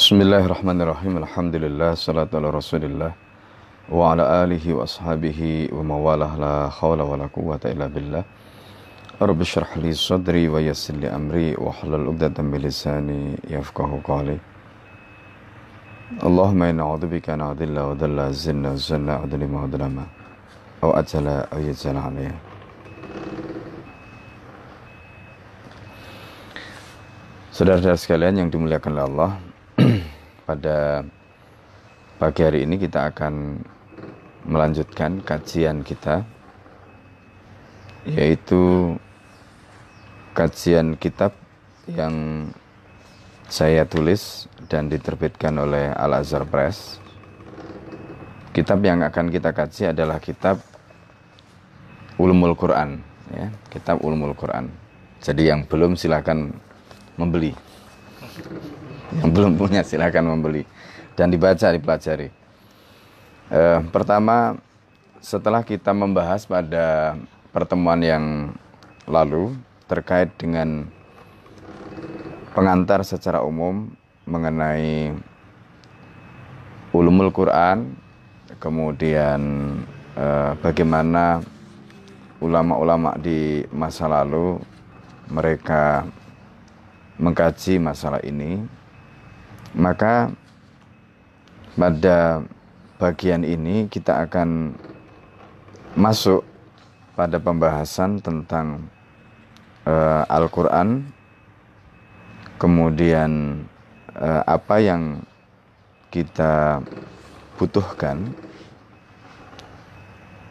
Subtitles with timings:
[0.00, 1.20] Bismillahirrahmanirrahim.
[1.20, 3.12] Alhamdulillah salatu ala Rasulillah
[3.92, 8.24] wa ala alihi wa ashabihi wa mawalah la khawla wa la quwwata illa billah.
[9.20, 14.40] Rabbi syrah li sadri wa yassir li amri wa halal 'uqdatam min lisani yafqahu qawli.
[16.24, 20.08] Allahumma inna a'udzubika an adilla wa dalla zinna zanna adlima wa dlama
[20.80, 22.40] aw ajala aw yajala alayya.
[27.52, 29.32] Saudara-saudara sekalian yang dimuliakan oleh Allah,
[30.50, 31.06] pada
[32.18, 33.62] pagi hari ini kita akan
[34.50, 36.26] melanjutkan kajian kita
[38.02, 38.98] yaitu
[40.34, 41.38] kajian kitab
[41.86, 42.50] yang
[43.46, 46.98] saya tulis dan diterbitkan oleh Al Azhar Press.
[48.50, 50.58] Kitab yang akan kita kaji adalah kitab
[52.18, 52.98] Ulumul Quran,
[53.30, 54.66] ya, kitab Ulumul Quran.
[55.22, 56.50] Jadi yang belum silakan
[57.14, 57.54] membeli.
[59.18, 60.62] Yang belum punya silakan membeli
[61.18, 62.30] dan dibaca, dipelajari.
[63.50, 64.54] Eh, pertama,
[65.18, 67.18] setelah kita membahas pada
[67.50, 68.54] pertemuan yang
[69.10, 69.58] lalu
[69.90, 70.86] terkait dengan
[72.54, 73.90] pengantar secara umum
[74.30, 75.10] mengenai
[76.94, 77.98] ulumul Quran,
[78.62, 79.40] kemudian
[80.14, 81.42] eh, bagaimana
[82.38, 84.62] ulama-ulama di masa lalu
[85.26, 86.06] mereka
[87.20, 88.64] mengkaji masalah ini,
[89.74, 90.34] maka
[91.78, 92.44] pada
[93.00, 94.76] bagian ini kita akan
[95.96, 96.44] masuk
[97.16, 98.86] pada pembahasan tentang
[99.88, 101.08] uh, Al-Quran,
[102.60, 103.64] kemudian
[104.14, 105.24] uh, apa yang
[106.12, 106.84] kita
[107.56, 108.36] butuhkan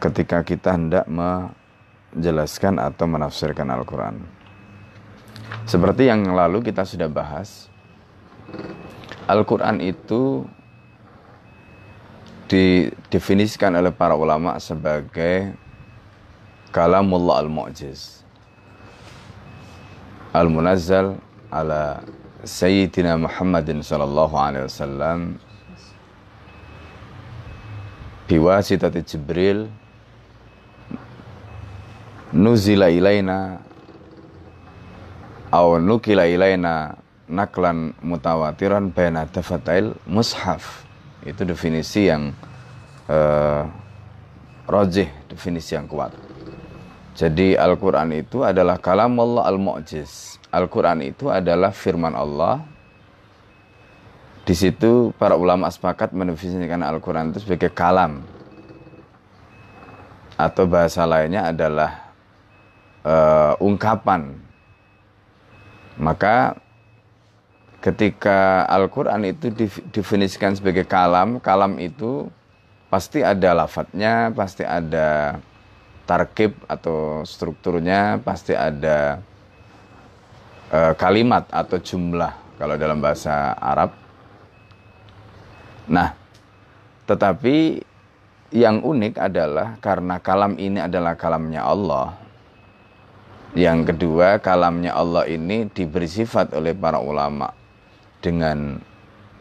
[0.02, 4.18] ketika kita hendak menjelaskan atau menafsirkan Al-Quran.
[5.68, 7.69] Seperti yang lalu kita sudah bahas,
[9.30, 10.42] Al-Quran itu
[12.50, 15.54] didefinisikan oleh para ulama sebagai
[16.74, 18.26] kalamullah al-mu'jiz.
[20.34, 21.14] Al-munazzal
[21.46, 22.02] ala
[22.42, 25.38] sayyidina Muhammadin sallallahu alaihi wasallam.
[28.26, 29.70] Biwasitati Jibril.
[32.34, 33.62] Nuzila ilaina.
[35.50, 36.94] Aw nukila ilaina
[37.30, 40.82] naklan mutawatiran baina dafatail mushaf.
[41.22, 42.34] Itu definisi yang
[43.06, 43.64] uh,
[44.66, 46.10] rojih definisi yang kuat.
[47.14, 50.40] Jadi Al-Quran itu adalah kalam Allah al-mu'jiz.
[50.50, 52.64] Al-Quran itu adalah firman Allah.
[54.42, 58.24] Di situ para ulama sepakat mendefinisikan Al-Quran itu sebagai kalam.
[60.40, 62.10] Atau bahasa lainnya adalah
[63.04, 64.40] uh, ungkapan.
[66.00, 66.56] Maka
[67.80, 69.48] ketika Al-Quran itu
[69.88, 72.28] definisikan sebagai kalam, kalam itu
[72.92, 75.40] pasti ada lafadznya, pasti ada
[76.04, 79.24] tarkib atau strukturnya, pasti ada
[80.68, 83.96] uh, kalimat atau jumlah kalau dalam bahasa Arab.
[85.88, 86.12] Nah,
[87.08, 87.80] tetapi
[88.52, 92.12] yang unik adalah karena kalam ini adalah kalamnya Allah,
[93.56, 97.59] yang kedua, kalamnya Allah ini diberi sifat oleh para ulama
[98.20, 98.80] dengan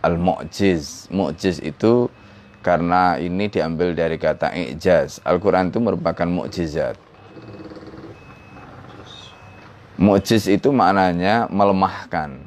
[0.03, 1.07] al-mu'jiz.
[1.11, 2.07] Mu'jiz itu
[2.63, 5.23] karena ini diambil dari kata ijaz.
[5.23, 6.95] Al-Quran itu merupakan mu'jizat.
[9.99, 12.39] Mu'jiz itu maknanya melemahkan.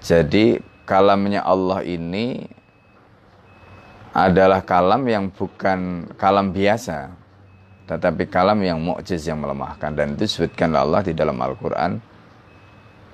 [0.00, 2.46] Jadi kalamnya Allah ini
[4.10, 7.14] adalah kalam yang bukan kalam biasa
[7.90, 11.98] tetapi kalam yang mukjiz yang melemahkan dan itu disebutkan Allah di dalam Al-Qur'an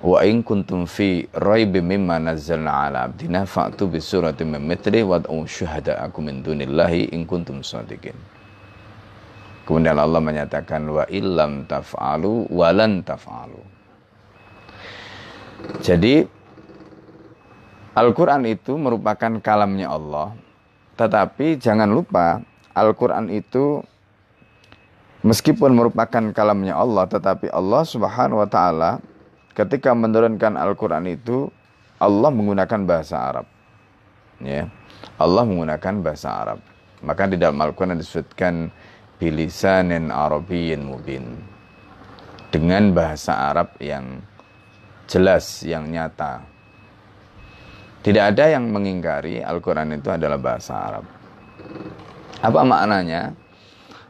[0.03, 5.45] wa in kuntum fi raibim mimma nazzalna ala abdina fa'tu bi suratin min mithli wad'u
[5.45, 8.13] syuhada'akum min dunillahi in kuntum shadiqin
[9.67, 13.59] Kemudian Allah menyatakan wa illam taf'alu walan taf'alu.
[15.83, 16.23] Jadi
[17.91, 20.37] Al-Quran itu merupakan kalamnya Allah
[20.95, 22.45] Tetapi jangan lupa
[22.77, 23.81] Al-Quran itu
[25.25, 29.01] meskipun merupakan kalamnya Allah tetapi Allah Subhanahu wa taala
[29.57, 31.49] ketika menurunkan Al-Qur'an itu
[31.97, 33.49] Allah menggunakan bahasa Arab.
[34.37, 34.69] Ya.
[35.17, 36.61] Allah menggunakan bahasa Arab.
[37.01, 38.69] Maka di dalam Al-Qur'an disebutkan
[39.17, 41.25] bilisanin arabiyyin mubin.
[42.53, 44.21] Dengan bahasa Arab yang
[45.09, 46.45] jelas, yang nyata.
[48.05, 51.05] Tidak ada yang mengingkari Al-Quran itu adalah bahasa Arab.
[52.39, 53.33] Apa maknanya?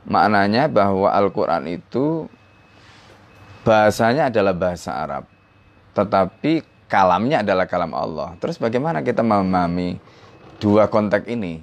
[0.05, 2.27] Maknanya bahwa Al-Quran itu
[3.63, 5.36] bahasanya adalah bahasa Arab.
[5.97, 8.37] Tetapi kalamnya adalah kalam Allah.
[8.37, 9.97] Terus bagaimana kita memahami
[10.61, 11.57] dua konteks ini?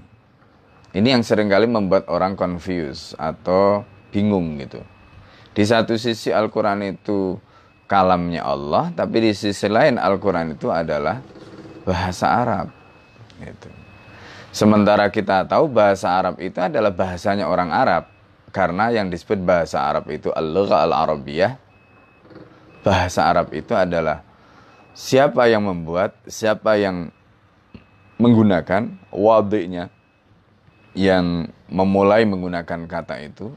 [0.95, 4.83] Ini yang sering kali membuat orang confused atau bingung gitu.
[5.55, 7.39] Di satu sisi Al-Quran itu
[7.87, 11.23] kalamnya Allah, tapi di sisi lain Al-Quran itu adalah
[11.87, 12.67] bahasa Arab.
[13.39, 13.71] Gitu.
[14.55, 18.11] Sementara kita tahu bahasa Arab itu adalah bahasanya orang Arab.
[18.55, 21.59] Karena yang disebut bahasa Arab itu al-lugha al-arabiyah.
[22.87, 24.23] Bahasa Arab itu adalah
[24.95, 27.11] siapa yang membuat, siapa yang
[28.17, 29.91] menggunakan wadiknya,
[30.95, 33.51] yang memulai menggunakan kata itu.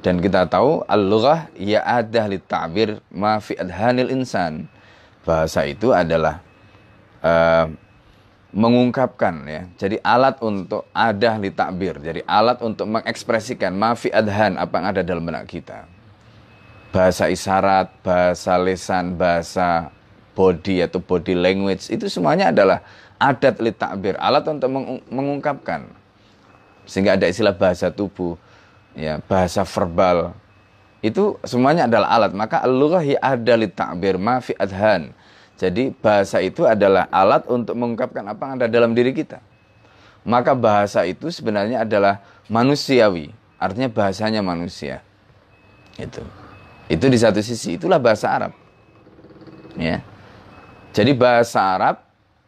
[0.00, 4.64] Dan kita tahu al-lughah ya adah li ta'bir ma fi adhanil insan.
[5.28, 6.40] Bahasa itu adalah
[7.20, 7.68] uh,
[8.50, 9.62] mengungkapkan ya.
[9.76, 12.00] Jadi alat untuk adah li takbir.
[12.00, 15.86] Jadi alat untuk mengekspresikan mafi adhan apa yang ada dalam benak kita.
[16.90, 19.94] Bahasa isyarat, bahasa lesan, bahasa
[20.40, 22.80] body atau body language itu semuanya adalah
[23.20, 24.72] adat li takbir, alat untuk
[25.12, 25.84] mengungkapkan.
[26.88, 28.40] Sehingga ada istilah bahasa tubuh,
[28.96, 30.32] ya, bahasa verbal.
[31.04, 32.32] Itu semuanya adalah alat.
[32.32, 35.12] Maka al-lughah ada li takbir mafi adhan
[35.60, 39.44] jadi bahasa itu adalah alat untuk mengungkapkan apa yang ada dalam diri kita.
[40.24, 43.28] Maka bahasa itu sebenarnya adalah manusiawi,
[43.60, 45.04] artinya bahasanya manusia.
[46.00, 46.24] Itu.
[46.88, 48.52] Itu di satu sisi itulah bahasa Arab.
[49.76, 50.00] Ya.
[50.90, 51.96] Jadi bahasa Arab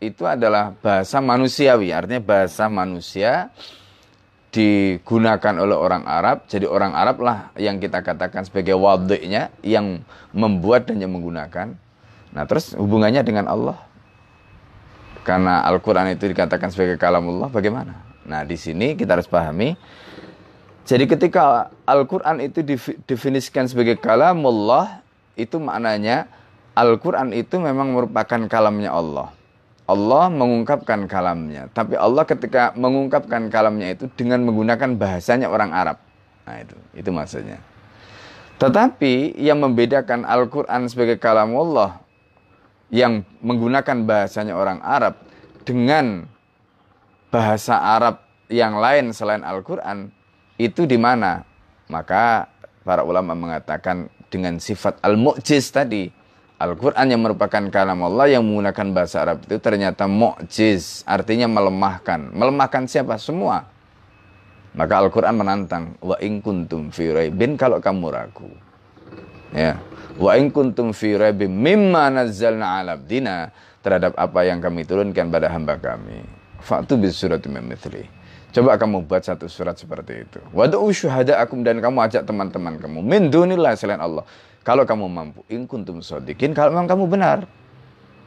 [0.03, 3.55] itu adalah bahasa manusiawi, artinya bahasa manusia
[4.53, 6.45] digunakan oleh orang Arab.
[6.51, 10.03] Jadi orang Arab lah yang kita katakan sebagai wadiknya yang
[10.35, 11.79] membuat dan yang menggunakan.
[12.35, 13.79] Nah terus hubungannya dengan Allah.
[15.23, 17.95] Karena Al-Quran itu dikatakan sebagai kalamullah, bagaimana?
[18.27, 19.79] Nah di sini kita harus pahami.
[20.83, 22.59] Jadi ketika Al-Quran itu
[23.07, 24.99] definisikan sebagai kalamullah,
[25.39, 26.27] itu maknanya
[26.73, 29.29] Al-Quran itu memang merupakan kalamnya Allah.
[29.85, 31.69] Allah mengungkapkan kalamnya.
[31.75, 36.01] Tapi Allah ketika mengungkapkan kalamnya itu dengan menggunakan bahasanya orang Arab.
[36.49, 37.61] Nah itu, itu maksudnya.
[38.57, 42.01] Tetapi yang membedakan Al-Quran sebagai kalamullah
[42.95, 45.19] yang menggunakan bahasanya orang Arab
[45.67, 46.31] dengan
[47.29, 48.23] bahasa Arab
[48.53, 50.13] yang lain selain Al-Quran
[50.61, 51.43] itu di mana?
[51.91, 52.47] Maka
[52.87, 56.22] para ulama mengatakan dengan sifat al-mu'jiz tadi
[56.63, 62.87] Al-Quran yang merupakan kalam Allah yang menggunakan bahasa Arab itu ternyata mu'jiz artinya melemahkan melemahkan
[62.87, 63.19] siapa?
[63.19, 63.67] semua
[64.73, 68.51] maka Al-Quran menantang wa in kuntum fi bin kalau kamu ragu
[69.51, 69.77] ya
[70.21, 73.49] Wa in kuntum fi raibim mimma nazzalna 'ala abdina
[73.81, 76.21] terhadap apa yang kami turunkan pada hamba kami.
[76.63, 77.49] Fa'tu bis surati.
[78.53, 80.39] Coba kamu buat satu surat seperti itu.
[80.53, 84.29] Wad'u syuhada'akum dan kamu ajak teman-teman kamu min dunillah selain Allah.
[84.61, 87.49] Kalau kamu mampu, in kuntum shodiqin, kalau memang kamu benar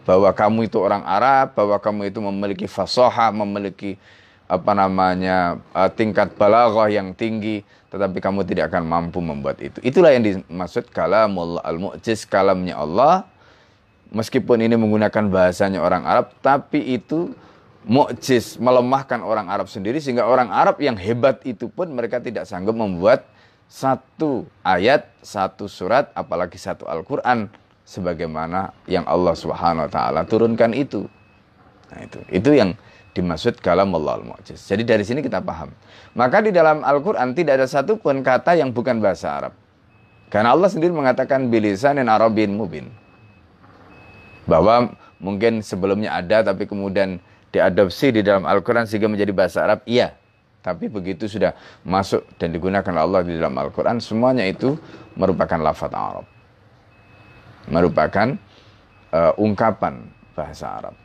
[0.04, 3.96] bahwa kamu itu orang Arab, bahwa kamu itu memiliki fasoha, memiliki
[4.46, 9.78] apa namanya uh, tingkat balaghah yang tinggi, tetapi kamu tidak akan mampu membuat itu.
[9.86, 13.30] Itulah yang dimaksud kalamullah al-mu'jiz, kalamnya Allah.
[14.14, 17.34] Meskipun ini menggunakan bahasanya orang Arab, tapi itu
[17.86, 22.74] mu'jiz, melemahkan orang Arab sendiri sehingga orang Arab yang hebat itu pun mereka tidak sanggup
[22.74, 23.30] membuat
[23.70, 27.50] satu ayat, satu surat, apalagi satu Al-Qur'an
[27.86, 31.06] sebagaimana yang Allah Subhanahu wa taala turunkan itu.
[31.94, 32.20] Nah, itu.
[32.34, 32.74] Itu yang
[33.14, 34.60] dimaksud kalam Allah al-mu'jiz.
[34.66, 35.72] Jadi dari sini kita paham.
[36.18, 39.54] Maka di dalam Al-Quran tidak ada satupun kata yang bukan bahasa Arab.
[40.34, 42.90] Karena Allah sendiri mengatakan bilisan dan arabin mubin.
[44.50, 47.24] Bahwa mungkin sebelumnya ada tapi kemudian
[47.56, 49.80] diadopsi di dalam Al-Quran sehingga menjadi bahasa Arab.
[49.88, 50.12] Iya.
[50.66, 51.54] Tapi begitu sudah
[51.86, 54.74] masuk dan digunakan Allah di dalam Al-Quran, semuanya itu
[55.14, 56.26] merupakan lafaz Arab.
[57.70, 58.34] Merupakan
[59.14, 60.96] uh, ungkapan bahasa Arab.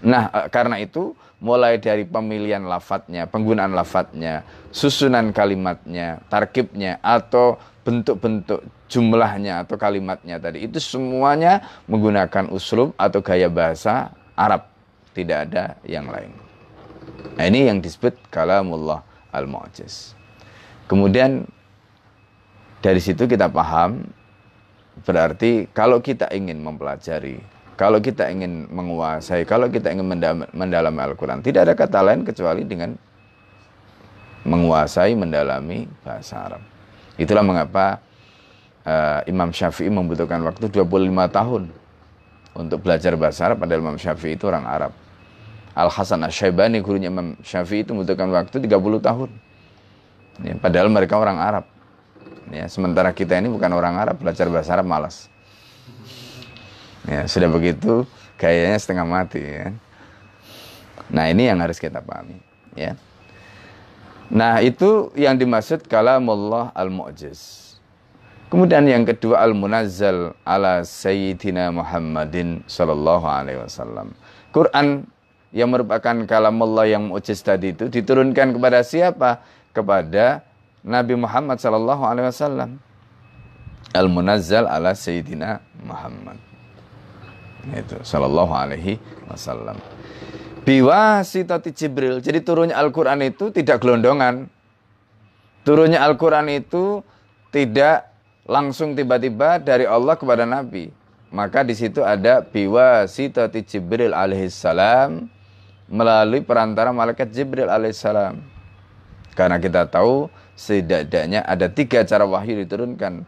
[0.00, 1.12] Nah, uh, karena itu
[1.44, 4.40] mulai dari pemilihan lafadznya, penggunaan lafadznya,
[4.72, 10.64] susunan kalimatnya, tarkibnya, atau bentuk-bentuk jumlahnya atau kalimatnya tadi.
[10.64, 11.60] Itu semuanya
[11.92, 14.77] menggunakan uslub atau gaya bahasa Arab.
[15.18, 16.30] Tidak ada yang lain.
[17.34, 19.02] Nah, ini yang disebut kalamullah
[19.34, 20.14] al-mu'jiz.
[20.86, 21.42] Kemudian
[22.78, 24.06] dari situ kita paham
[25.02, 27.42] berarti kalau kita ingin mempelajari
[27.78, 30.10] kalau kita ingin menguasai, kalau kita ingin
[30.50, 32.98] mendalami Al-Quran, tidak ada kata lain kecuali dengan
[34.42, 36.62] menguasai, mendalami bahasa Arab.
[37.14, 38.02] Itulah mengapa
[38.82, 40.90] uh, Imam Syafi'i membutuhkan waktu 25
[41.30, 41.62] tahun
[42.58, 44.92] untuk belajar bahasa Arab, padahal Imam Syafi'i itu orang Arab.
[45.78, 49.30] Al-Hasan Asy-Syaibani gurunya Imam Syafi'i itu membutuhkan waktu 30 tahun.
[50.42, 51.64] Ya, padahal mereka orang Arab.
[52.50, 55.30] Ya, sementara kita ini bukan orang Arab, belajar bahasa Arab malas.
[57.06, 58.02] Ya, sudah begitu
[58.38, 59.74] gayanya setengah mati ya.
[61.08, 62.38] Nah ini yang harus kita pahami
[62.76, 62.94] ya.
[64.28, 67.66] Nah itu yang dimaksud kalamullah al-mu'jiz.
[68.48, 74.12] Kemudian yang kedua al-munazzal ala sayyidina Muhammadin sallallahu alaihi wasallam.
[74.52, 75.08] Quran
[75.54, 79.40] yang merupakan kalamullah yang mu'jiz tadi itu diturunkan kepada siapa?
[79.72, 80.44] Kepada
[80.84, 82.70] Nabi Muhammad sallallahu alaihi wasallam.
[83.96, 86.36] Al-munazzal ala sayyidina Muhammad.
[87.72, 89.80] Itu sallallahu alaihi wasallam
[90.68, 92.20] biwasitati Jibril.
[92.20, 94.52] Jadi turunnya Al-Quran itu tidak gelondongan.
[95.64, 97.00] Turunnya Al-Quran itu
[97.48, 98.12] tidak
[98.44, 100.92] langsung tiba-tiba dari Allah kepada Nabi.
[101.32, 105.28] Maka di situ ada biwasitati Jibril alaihissalam
[105.88, 108.38] melalui perantara malaikat Jibril alaihissalam.
[109.32, 113.24] Karena kita tahu setidaknya ada tiga cara wahyu diturunkan.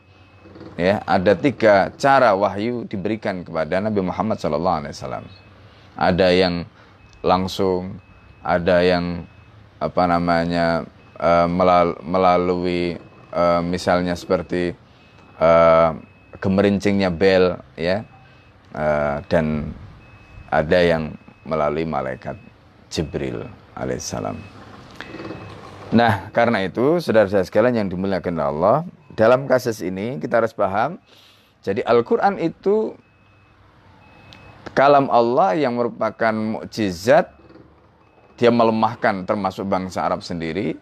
[0.76, 5.24] Ya, ada tiga cara wahyu diberikan kepada Nabi Muhammad SAW.
[5.96, 6.68] Ada yang
[7.24, 7.96] langsung,
[8.44, 9.24] ada yang
[9.80, 10.84] apa namanya
[11.16, 11.48] uh,
[12.04, 13.00] melalui
[13.32, 14.76] uh, misalnya seperti
[15.40, 15.96] uh,
[16.40, 18.04] gemerincingnya bel ya
[19.26, 19.74] dan
[20.46, 21.10] ada yang
[21.42, 22.38] melalui malaikat
[22.90, 23.46] Jibril
[23.78, 24.36] alaihissalam.
[25.90, 30.98] Nah, karena itu, saudara-saudara sekalian yang dimuliakan Allah, dalam kasus ini kita harus paham,
[31.62, 32.94] jadi Al-Quran itu
[34.72, 37.30] kalam Allah yang merupakan mukjizat
[38.40, 40.80] dia melemahkan termasuk bangsa Arab sendiri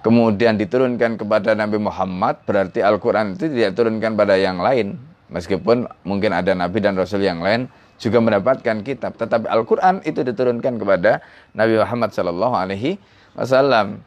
[0.00, 4.96] kemudian diturunkan kepada Nabi Muhammad berarti Al-Quran itu tidak diturunkan pada yang lain
[5.28, 7.68] meskipun mungkin ada Nabi dan Rasul yang lain
[8.00, 11.20] juga mendapatkan kitab tetapi Al-Quran itu diturunkan kepada
[11.52, 12.96] Nabi Muhammad Shallallahu Alaihi
[13.36, 14.00] Wasallam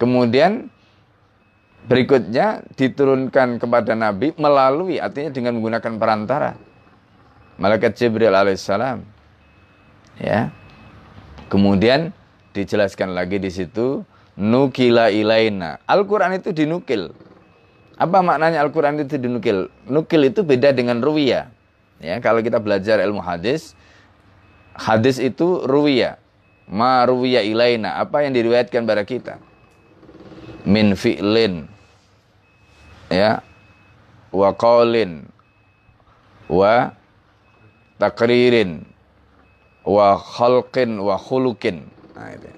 [0.00, 0.72] kemudian
[1.86, 6.56] berikutnya diturunkan kepada Nabi melalui artinya dengan menggunakan perantara
[7.60, 9.02] malaikat Jibril alaihissalam.
[10.20, 10.52] Ya.
[11.46, 12.12] Kemudian
[12.56, 14.04] dijelaskan lagi di situ
[14.36, 15.80] nukila ilaina.
[15.84, 17.12] Al-Qur'an itu dinukil.
[17.96, 19.72] Apa maknanya Al-Qur'an itu dinukil?
[19.88, 21.52] Nukil itu beda dengan ruwiyah.
[22.00, 23.72] Ya, kalau kita belajar ilmu hadis,
[24.76, 26.20] hadis itu ruwiyah.
[26.66, 29.38] Ma ruwiyah ilaina, apa yang diriwayatkan pada kita?
[30.66, 31.70] Min fi'lin.
[33.08, 33.40] Ya.
[34.34, 35.24] Wa qawlin.
[36.50, 36.92] Wa
[37.96, 38.84] takririn
[39.86, 41.86] wa khalqin wa khulukin.
[42.18, 42.50] Nah itu.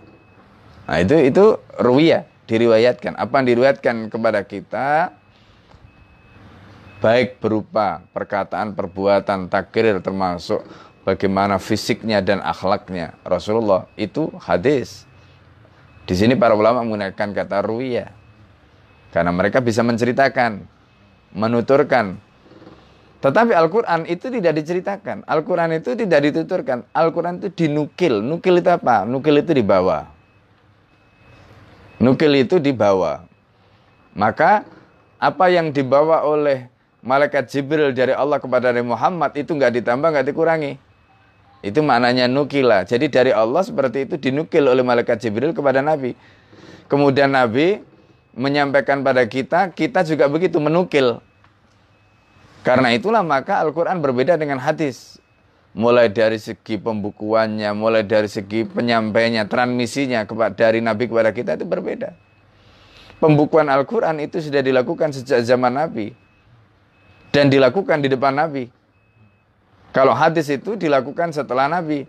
[0.88, 1.44] Nah itu itu
[1.76, 3.14] ruwiyah diriwayatkan.
[3.20, 5.12] Apa yang diriwayatkan kepada kita
[6.98, 10.62] baik berupa perkataan, perbuatan, takrir termasuk
[11.06, 15.06] bagaimana fisiknya dan akhlaknya Rasulullah itu hadis.
[16.08, 18.10] Di sini para ulama menggunakan kata ruwiyah
[19.12, 20.64] karena mereka bisa menceritakan,
[21.36, 22.18] menuturkan
[23.18, 25.26] tetapi Al-Quran itu tidak diceritakan.
[25.26, 26.86] Al-Quran itu tidak dituturkan.
[26.94, 28.22] Al-Quran itu dinukil.
[28.22, 29.02] Nukil itu apa?
[29.02, 30.06] Nukil itu dibawa.
[31.98, 33.26] Nukil itu dibawa.
[34.14, 34.62] Maka
[35.18, 36.70] apa yang dibawa oleh
[37.04, 40.78] malaikat Jibril dari Allah kepada Nabi Muhammad itu nggak ditambah, nggak dikurangi.
[41.62, 42.86] Itu maknanya nukila.
[42.86, 46.14] Jadi dari Allah seperti itu dinukil oleh malaikat Jibril kepada Nabi.
[46.86, 47.82] Kemudian Nabi
[48.34, 51.18] menyampaikan pada kita, kita juga begitu menukil
[52.68, 55.16] karena itulah maka Al-Quran berbeda dengan hadis.
[55.72, 62.12] Mulai dari segi pembukuannya, mulai dari segi penyampainya, transmisinya dari Nabi kepada kita itu berbeda.
[63.24, 66.12] Pembukuan Al-Quran itu sudah dilakukan sejak zaman Nabi.
[67.28, 68.72] Dan dilakukan di depan Nabi.
[69.92, 72.08] Kalau hadis itu dilakukan setelah Nabi.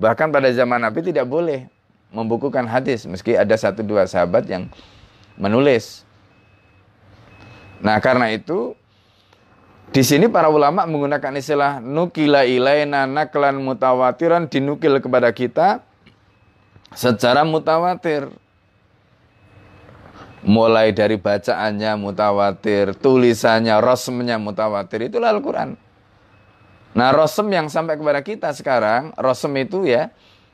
[0.00, 1.68] Bahkan pada zaman Nabi tidak boleh
[2.14, 3.04] membukukan hadis.
[3.04, 4.70] Meski ada satu dua sahabat yang
[5.38, 6.06] menulis.
[7.82, 8.72] Nah karena itu
[9.94, 15.84] di sini para ulama menggunakan istilah nukila ilaina naklan mutawatiran dinukil kepada kita
[16.94, 18.30] secara mutawatir.
[20.44, 25.80] Mulai dari bacaannya mutawatir, tulisannya, rosmnya mutawatir, itulah Al-Quran.
[26.94, 30.12] Nah rosem yang sampai kepada kita sekarang, rosem itu ya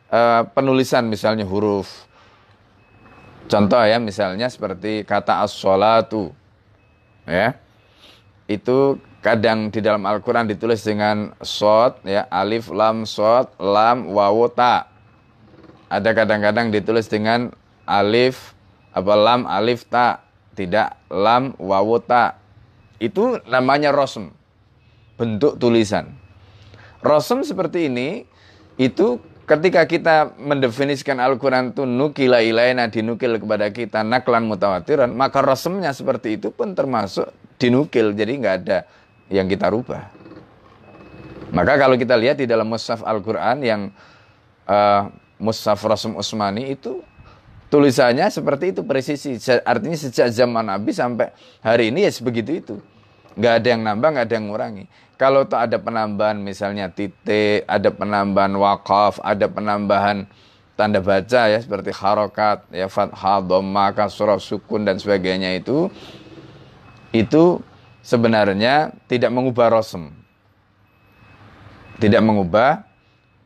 [0.09, 2.07] eh, penulisan misalnya huruf.
[3.51, 6.31] Contoh ya misalnya seperti kata as-sholatu.
[7.27, 7.59] Ya,
[8.51, 14.89] itu kadang di dalam Al-Quran ditulis dengan sod, ya, alif, lam, sod, lam, wawu, ta.
[15.91, 17.53] Ada kadang-kadang ditulis dengan
[17.85, 18.55] alif,
[18.91, 20.23] apa lam, alif, ta.
[20.55, 22.37] Tidak lam, wawu, ta.
[23.01, 24.35] Itu namanya rosm.
[25.17, 26.17] Bentuk tulisan.
[27.01, 28.29] Rosm seperti ini,
[28.77, 29.21] itu
[29.51, 36.39] ketika kita mendefinisikan Al-Quran itu nukila ilaina dinukil kepada kita naklan mutawatiran, maka rosmnya seperti
[36.39, 37.27] itu pun termasuk
[37.59, 38.15] dinukil.
[38.15, 38.87] Jadi nggak ada
[39.27, 40.07] yang kita rubah.
[41.51, 43.91] Maka kalau kita lihat di dalam mushaf Al-Qur'an yang
[44.71, 45.11] uh,
[45.43, 47.03] mushaf Rasul Usmani itu
[47.71, 49.39] tulisannya seperti itu presisi.
[49.63, 51.31] Artinya sejak zaman Nabi sampai
[51.63, 52.77] hari ini ya sebegitu itu.
[53.39, 54.85] Nggak ada yang nambah, nggak ada yang ngurangi.
[55.15, 60.27] Kalau tuh ada penambahan misalnya titik, ada penambahan wakaf, ada penambahan
[60.75, 65.93] tanda baca ya seperti harokat, ya fathah, dhamma, kasrah, sukun dan sebagainya itu
[67.13, 67.61] itu
[68.01, 70.11] sebenarnya tidak mengubah rosem.
[72.01, 72.81] Tidak mengubah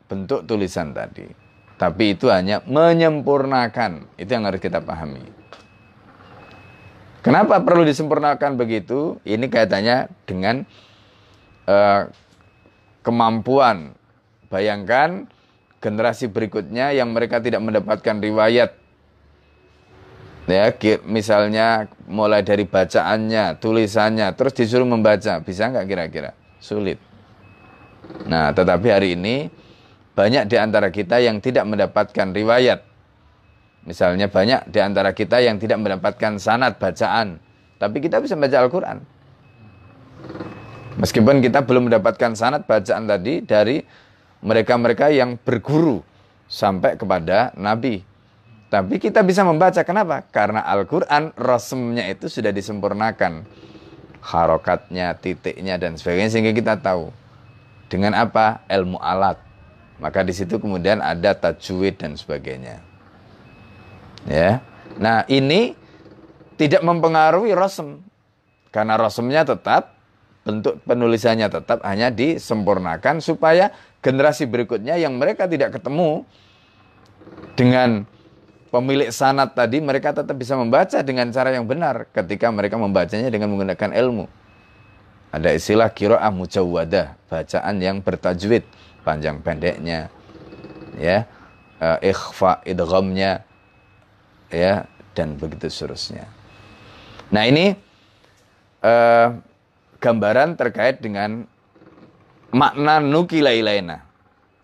[0.07, 1.44] bentuk tulisan tadi.
[1.75, 4.07] Tapi itu hanya menyempurnakan.
[4.15, 5.23] Itu yang harus kita pahami.
[7.25, 9.19] Kenapa perlu disempurnakan begitu?
[9.25, 10.69] Ini kaitannya dengan
[11.65, 12.13] uh,
[13.01, 13.97] kemampuan.
[14.53, 15.27] Bayangkan
[15.81, 18.85] generasi berikutnya yang mereka tidak mendapatkan riwayat
[20.45, 20.69] ya
[21.09, 26.31] misalnya mulai dari bacaannya, tulisannya, terus disuruh membaca, bisa nggak kira-kira?
[26.61, 27.01] Sulit.
[28.29, 29.49] Nah, tetapi hari ini
[30.15, 32.81] banyak di antara kita yang tidak mendapatkan riwayat.
[33.85, 37.37] Misalnya banyak di antara kita yang tidak mendapatkan sanat bacaan,
[37.77, 38.99] tapi kita bisa baca Al-Quran.
[40.97, 43.83] Meskipun kita belum mendapatkan sanat bacaan tadi dari
[44.41, 46.01] mereka-mereka yang berguru
[46.49, 48.15] sampai kepada Nabi
[48.75, 49.87] tapi kita bisa membaca.
[49.87, 50.27] Kenapa?
[50.35, 53.47] Karena Al-Quran, rasemnya itu sudah disempurnakan.
[54.19, 56.35] Harokatnya, titiknya, dan sebagainya.
[56.35, 57.15] Sehingga kita tahu.
[57.87, 58.67] Dengan apa?
[58.67, 59.39] Ilmu alat.
[60.03, 62.83] Maka di situ kemudian ada tajwid dan sebagainya.
[64.27, 64.65] Ya.
[64.99, 65.79] Nah ini
[66.59, 68.03] tidak mempengaruhi rasem.
[68.75, 69.95] Karena rasemnya tetap,
[70.43, 73.71] bentuk penulisannya tetap hanya disempurnakan supaya
[74.03, 76.27] generasi berikutnya yang mereka tidak ketemu
[77.55, 78.05] dengan
[78.75, 83.55] pemilik sanat tadi mereka tetap bisa membaca dengan cara yang benar ketika mereka membacanya dengan
[83.55, 84.27] menggunakan ilmu.
[85.35, 88.63] Ada istilah kiro'ah mujawwadah, bacaan yang bertajwid,
[89.05, 90.09] panjang pendeknya,
[90.97, 91.29] ya,
[91.79, 93.45] uh, ikhfa idghamnya,
[94.49, 96.25] ya, dan begitu seterusnya.
[97.31, 97.77] Nah ini
[98.83, 99.29] uh,
[100.01, 101.45] gambaran terkait dengan
[102.51, 104.03] makna nukilailaina,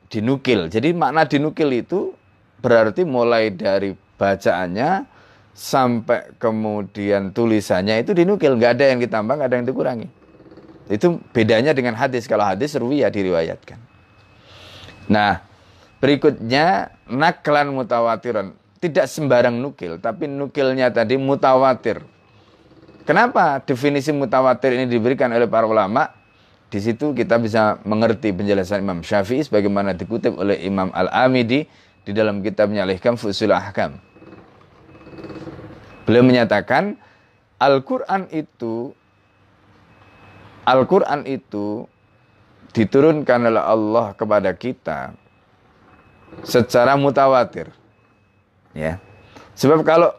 [0.08, 0.72] dinukil.
[0.72, 2.16] Jadi makna dinukil itu
[2.60, 5.20] berarti mulai dari bacaannya
[5.56, 10.08] sampai kemudian tulisannya itu dinukil nggak ada yang ditambah nggak ada yang dikurangi
[10.92, 13.76] itu bedanya dengan hadis kalau hadis ruwiyah diriwayatkan
[15.10, 15.42] nah
[15.98, 18.54] berikutnya naklan mutawatiran.
[18.80, 22.00] Tidak sembarang nukil tapi nukilnya tadi mutawatir.
[23.04, 26.16] Kenapa definisi mutawatir ini diberikan oleh para ulama?
[26.70, 31.66] Di situ kita bisa mengerti penjelasan Imam Syafi'i sebagaimana dikutip oleh Imam Al-Amidi
[32.06, 33.98] di dalam kitabnya Al-Hikam Fusul Ahkam.
[36.06, 36.94] Beliau menyatakan
[37.58, 38.94] Al-Qur'an itu
[40.64, 41.90] Al-Qur'an itu
[42.70, 45.14] diturunkan oleh Allah kepada kita
[46.46, 47.70] secara mutawatir.
[48.72, 49.02] Ya.
[49.58, 50.14] Sebab kalau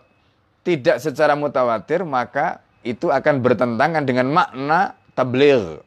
[0.61, 5.81] tidak secara mutawatir maka itu akan bertentangan dengan makna tabligh.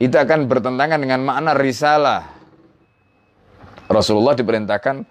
[0.00, 2.24] Itu akan bertentangan dengan makna risalah.
[3.90, 5.04] Rasulullah diperintahkan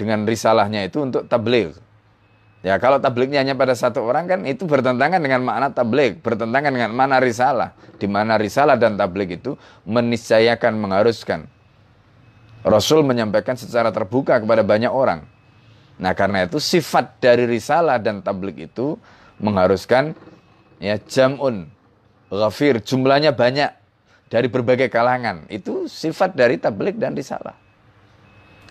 [0.00, 1.76] dengan risalahnya itu untuk tabligh.
[2.60, 6.92] Ya kalau tablignya hanya pada satu orang kan itu bertentangan dengan makna tabligh, bertentangan dengan
[6.92, 7.72] makna risalah.
[7.96, 9.56] Di mana risalah dan tabligh itu
[9.88, 11.48] meniscayakan, mengharuskan.
[12.60, 15.24] Rasul menyampaikan secara terbuka kepada banyak orang.
[15.96, 19.00] Nah karena itu sifat dari risalah dan tabligh itu
[19.40, 20.12] mengharuskan
[20.76, 21.72] ya jamun,
[22.28, 23.72] ghafir, jumlahnya banyak
[24.28, 25.48] dari berbagai kalangan.
[25.48, 27.56] Itu sifat dari tabligh dan risalah.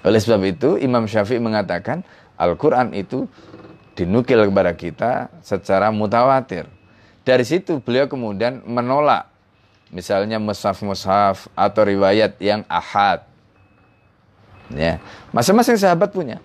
[0.05, 2.05] Oleh sebab itu Imam Syafi'i mengatakan
[2.39, 3.27] Al-Quran itu
[3.93, 6.65] dinukil kepada kita secara mutawatir.
[7.23, 9.29] Dari situ beliau kemudian menolak
[9.89, 13.25] misalnya mushaf-mushaf atau riwayat yang ahad.
[14.69, 15.01] Ya,
[15.33, 16.37] masing-masing sahabat punya.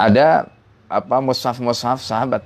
[0.00, 0.48] Ada
[0.88, 2.40] apa mushaf-mushaf sahabat.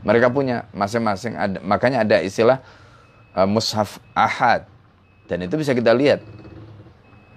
[0.00, 2.64] Mereka punya masing-masing ada makanya ada istilah
[3.36, 4.64] uh, mushaf ahad.
[5.28, 6.24] Dan itu bisa kita lihat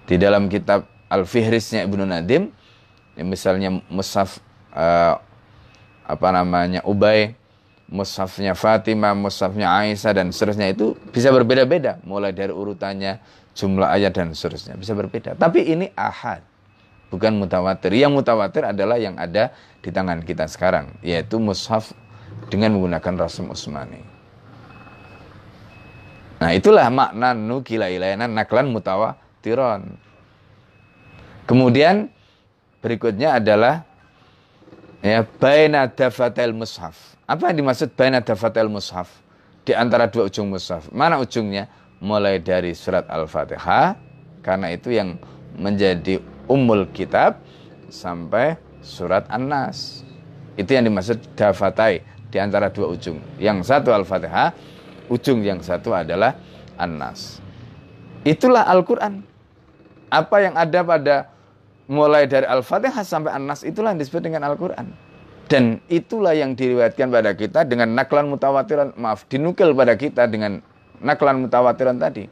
[0.08, 2.54] di dalam kitab Al-Fihrisnya Ibnu Nadim,
[3.20, 4.40] ya misalnya Mushaf
[4.72, 5.20] uh,
[6.08, 7.36] apa namanya Ubay,
[7.92, 13.20] Mushafnya Fatimah, Mushafnya Aisyah dan seterusnya itu bisa berbeda-beda mulai dari urutannya,
[13.52, 15.36] jumlah ayat dan seterusnya bisa berbeda.
[15.36, 16.40] Tapi ini ahad,
[17.12, 17.92] bukan mutawatir.
[17.92, 19.52] Yang mutawatir adalah yang ada
[19.84, 21.92] di tangan kita sekarang, yaitu mushaf
[22.48, 24.00] dengan menggunakan rasum Utsmani.
[26.40, 30.00] Nah, itulah makna nukila ilayana naklan mutawa tiron.
[31.44, 32.08] Kemudian
[32.80, 33.84] berikutnya adalah
[35.04, 37.16] ya baina dafatil mushaf.
[37.24, 39.08] Apa yang dimaksud baina dafatil mushaf?
[39.64, 40.88] Di antara dua ujung mushaf.
[40.90, 41.68] Mana ujungnya?
[42.00, 43.94] mulai dari surat Al-Fatihah
[44.40, 45.20] karena itu yang
[45.60, 47.38] menjadi umul kitab
[47.92, 50.02] sampai surat An-Nas.
[50.56, 52.00] Itu yang dimaksud dafatai
[52.32, 53.20] di antara dua ujung.
[53.36, 54.56] Yang satu Al-Fatihah,
[55.12, 56.40] ujung yang satu adalah
[56.80, 57.38] An-Nas.
[58.24, 59.20] Itulah Al-Qur'an.
[60.10, 61.16] Apa yang ada pada
[61.90, 64.86] mulai dari Al-Fatihah sampai An-Nas itulah yang disebut dengan Al-Qur'an.
[65.50, 70.62] Dan itulah yang diriwayatkan pada kita dengan naklan mutawatiran, maaf, dinukil pada kita dengan
[71.02, 72.30] naklan mutawatiran tadi.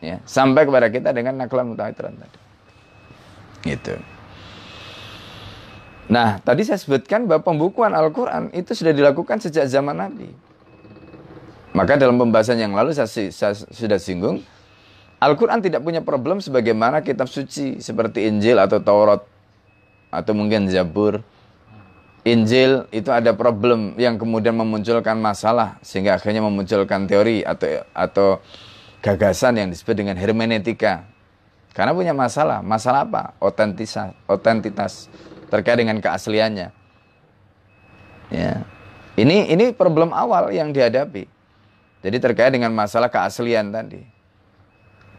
[0.00, 2.38] Ya, sampai kepada kita dengan naklan mutawatiran tadi.
[3.68, 4.00] Gitu.
[6.08, 10.32] Nah, tadi saya sebutkan bahwa pembukuan Al-Quran itu sudah dilakukan sejak zaman Nabi.
[11.76, 14.40] Maka dalam pembahasan yang lalu saya, saya sudah singgung,
[15.20, 19.20] Al-Quran tidak punya problem sebagaimana kitab suci seperti Injil atau Taurat
[20.10, 21.20] atau mungkin Zabur
[22.20, 28.28] Injil itu ada problem yang kemudian memunculkan masalah sehingga akhirnya memunculkan teori atau atau
[29.00, 31.08] gagasan yang disebut dengan hermeneutika.
[31.72, 32.60] Karena punya masalah.
[32.60, 33.22] Masalah apa?
[33.40, 35.08] Otentitas, otentitas
[35.48, 36.68] terkait dengan keasliannya.
[38.28, 38.54] Ya.
[39.16, 41.24] Ini ini problem awal yang dihadapi.
[42.04, 44.04] Jadi terkait dengan masalah keaslian tadi.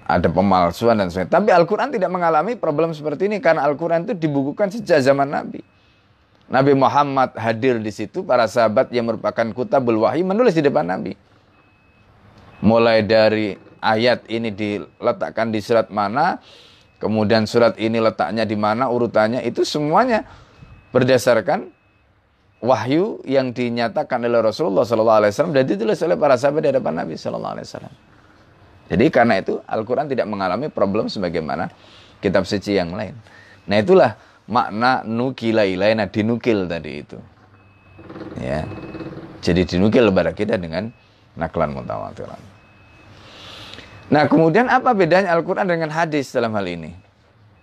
[0.06, 1.34] Ada pemalsuan dan sebagainya.
[1.34, 5.62] Tapi Al-Quran tidak mengalami problem seperti ini karena Al-Quran itu dibukukan sejak zaman Nabi.
[6.52, 11.16] Nabi Muhammad hadir di situ, para sahabat yang merupakan kutabul wahyu menulis di depan Nabi.
[12.60, 16.44] Mulai dari ayat ini diletakkan di surat mana,
[17.00, 20.28] kemudian surat ini letaknya di mana, urutannya, itu semuanya
[20.92, 21.72] berdasarkan
[22.60, 28.11] wahyu yang dinyatakan oleh Rasulullah SAW dan ditulis oleh para sahabat di hadapan Nabi SAW.
[28.92, 31.72] Jadi karena itu Al-Quran tidak mengalami problem sebagaimana
[32.20, 33.16] kitab suci yang lain.
[33.72, 34.20] Nah itulah
[34.52, 37.16] makna nukila ilaina dinukil tadi itu.
[38.36, 38.68] Ya.
[39.40, 40.92] Jadi dinukil kepada kita dengan
[41.40, 42.52] naklan mutawatiran.
[44.12, 46.92] Nah, kemudian apa bedanya Al-Qur'an dengan hadis dalam hal ini?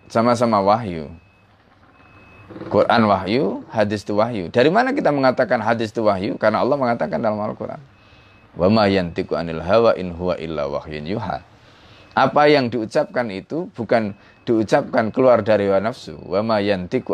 [0.09, 1.12] Sama-sama wahyu.
[2.73, 4.49] Quran wahyu, hadis itu wahyu.
[4.49, 6.41] Dari mana kita mengatakan hadis itu wahyu?
[6.41, 7.77] Karena Allah mengatakan dalam Al-Qur'an.
[8.59, 10.66] Wa anil hawa in huwa illa.
[12.18, 16.18] Apa yang diucapkan itu bukan diucapkan keluar dari hawa nafsu.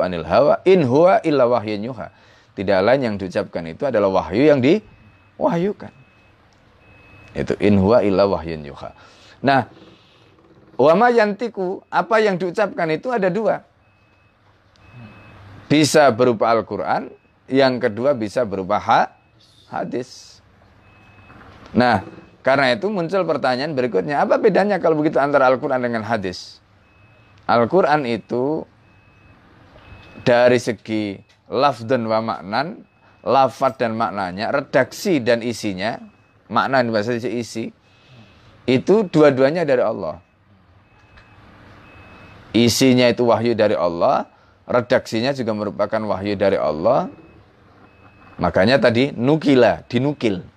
[0.01, 1.45] Anil hawa in huwa illa.
[2.55, 5.93] Tidak lain yang diucapkan itu adalah wahyu yang diwahyukan.
[7.35, 8.95] Itu in huwa illa wahyun yuha.
[9.43, 9.67] Nah,
[10.79, 13.67] wa ma yantiku apa yang diucapkan itu ada dua.
[15.67, 17.11] Bisa berupa Al-Qur'an,
[17.51, 19.11] yang kedua bisa berupa ha
[19.67, 20.34] hadis.
[21.75, 22.07] Nah,
[22.47, 26.63] karena itu muncul pertanyaan berikutnya, apa bedanya kalau begitu antara Al-Qur'an dengan hadis?
[27.45, 28.65] Al-Quran itu
[30.25, 31.21] dari segi
[31.53, 32.89] lafdan wa maknan,
[33.21, 36.01] lafad dan maknanya, redaksi dan isinya,
[36.49, 37.69] makna ini bahasa isi,
[38.65, 40.25] itu dua-duanya dari Allah.
[42.55, 44.31] Isinya itu wahyu dari Allah,
[44.65, 47.11] redaksinya juga merupakan wahyu dari Allah.
[48.41, 50.54] Makanya tadi nukila, dinukil.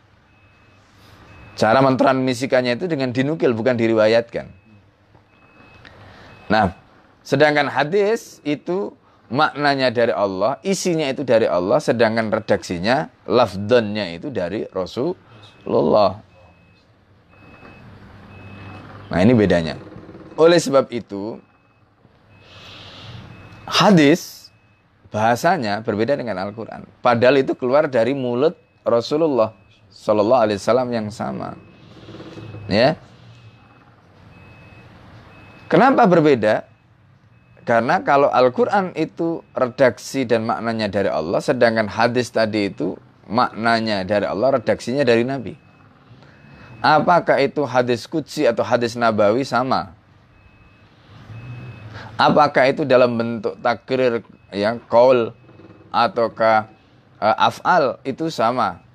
[1.57, 4.45] Cara mentransmisikannya itu dengan dinukil, bukan diriwayatkan.
[6.53, 6.77] Nah,
[7.25, 8.93] sedangkan hadis itu
[9.33, 16.21] maknanya dari Allah, isinya itu dari Allah, sedangkan redaksinya, lafdannya itu dari Rasulullah.
[19.09, 19.81] Nah, ini bedanya.
[20.37, 21.41] Oleh sebab itu,
[23.65, 24.53] hadis
[25.09, 26.85] bahasanya berbeda dengan Al-Quran.
[27.01, 28.53] Padahal itu keluar dari mulut
[28.85, 29.57] Rasulullah
[29.97, 31.57] Sallallahu Alaihi Wasallam yang sama.
[32.69, 32.99] Ya,
[35.67, 36.63] Kenapa berbeda?
[37.67, 42.95] Karena kalau Al-Quran itu redaksi dan maknanya dari Allah, sedangkan hadis tadi itu
[43.27, 45.59] maknanya dari Allah, redaksinya dari Nabi.
[46.79, 49.91] Apakah itu hadis kutsi atau hadis nabawi sama?
[52.15, 54.23] Apakah itu dalam bentuk takrir
[54.55, 55.35] ya kaul
[55.91, 56.71] ataukah
[57.19, 58.86] uh, af'al itu sama?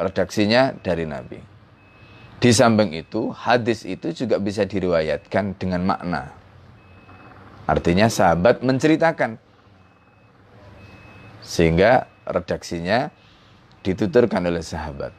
[0.00, 1.36] Redaksinya dari Nabi.
[2.40, 6.32] Di samping itu, hadis itu juga bisa diriwayatkan dengan makna.
[7.68, 9.36] Artinya sahabat menceritakan.
[11.44, 13.12] Sehingga redaksinya
[13.84, 15.12] dituturkan oleh sahabat.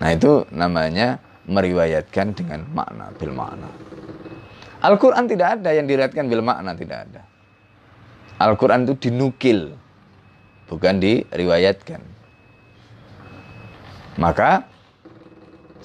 [0.00, 3.68] Nah itu namanya meriwayatkan dengan makna, bil makna.
[4.80, 7.22] Al-Quran tidak ada yang diriwayatkan bil makna, tidak ada.
[8.40, 9.76] Al-Quran itu dinukil,
[10.64, 12.13] bukan diriwayatkan.
[14.14, 14.74] Maka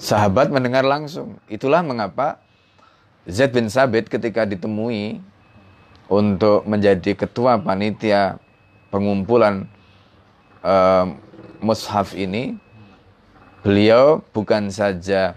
[0.00, 1.36] Sahabat mendengar langsung.
[1.44, 2.40] Itulah mengapa
[3.28, 5.20] Zaid bin Sabit ketika ditemui
[6.08, 8.40] untuk menjadi ketua panitia
[8.88, 9.68] pengumpulan
[10.64, 11.04] uh,
[11.60, 12.56] mushaf ini,
[13.60, 15.36] beliau bukan saja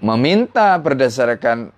[0.00, 1.76] meminta berdasarkan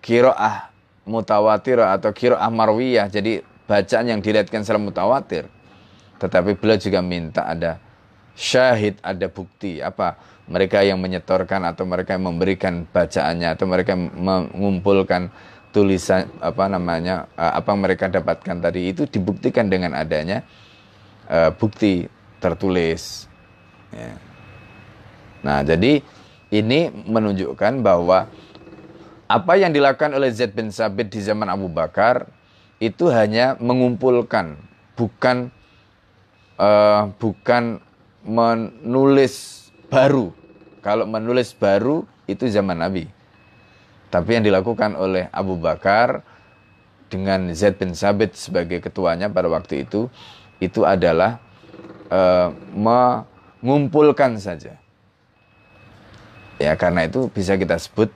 [0.00, 0.72] kiroah
[1.04, 3.12] mutawatir atau kiroah marwiyah.
[3.12, 5.52] Jadi bacaan yang dilihatkan secara mutawatir.
[6.16, 7.76] Tetapi beliau juga minta ada
[8.38, 9.82] syahid, ada bukti.
[9.82, 10.14] Apa?
[10.46, 15.28] Mereka yang menyetorkan atau mereka yang memberikan bacaannya atau mereka mengumpulkan
[15.74, 20.40] tulisan apa namanya eh, apa mereka dapatkan tadi itu dibuktikan dengan adanya
[21.28, 22.08] uh, bukti
[22.40, 23.28] tertulis.
[23.92, 24.16] Ya.
[25.44, 26.00] Nah, jadi
[26.48, 28.26] ini menunjukkan bahwa
[29.28, 32.32] apa yang dilakukan oleh Zaid bin Sabit di zaman Abu Bakar
[32.80, 34.56] itu hanya mengumpulkan,
[34.96, 35.52] bukan
[36.56, 37.84] uh, bukan
[38.24, 40.34] menulis baru.
[40.82, 43.10] Kalau menulis baru itu zaman Nabi.
[44.08, 46.24] Tapi yang dilakukan oleh Abu Bakar
[47.12, 50.08] dengan Zaid bin Sabit sebagai ketuanya pada waktu itu
[50.60, 51.40] itu adalah
[52.08, 54.76] uh, mengumpulkan saja.
[56.58, 58.10] Ya, karena itu bisa kita sebut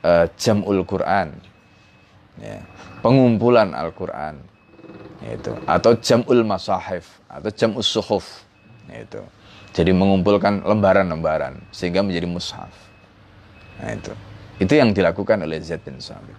[0.00, 1.34] uh, jamul Quran.
[2.40, 2.64] Ya,
[3.02, 4.40] pengumpulan Al-Qur'an.
[5.26, 8.45] Itu atau jamul masahif atau jamus suhuf.
[8.90, 9.22] Itu.
[9.76, 12.72] Jadi mengumpulkan lembaran-lembaran sehingga menjadi mushaf.
[13.82, 14.12] Nah, itu.
[14.56, 16.36] Itu yang dilakukan oleh Zaid bin Sabit.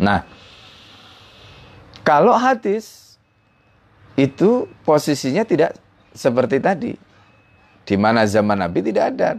[0.00, 0.24] Nah,
[2.00, 3.16] kalau hadis
[4.16, 5.76] itu posisinya tidak
[6.16, 6.92] seperti tadi.
[7.84, 9.36] Di mana zaman Nabi tidak ada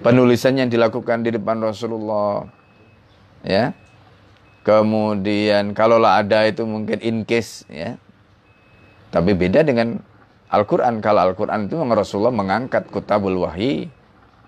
[0.00, 2.48] penulisan yang dilakukan di depan Rasulullah.
[3.44, 3.76] Ya.
[4.64, 8.00] Kemudian kalaulah ada itu mungkin in case ya.
[9.14, 10.02] Tapi beda dengan
[10.50, 10.98] Al-Qur'an.
[10.98, 13.86] Kalau Al-Qur'an itu Rasulullah mengangkat kutabul wahyi,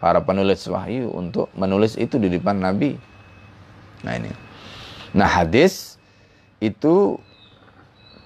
[0.03, 2.99] para penulis wahyu untuk menulis itu di depan Nabi.
[4.03, 4.35] Nah ini.
[5.15, 5.97] Nah hadis
[6.59, 7.15] itu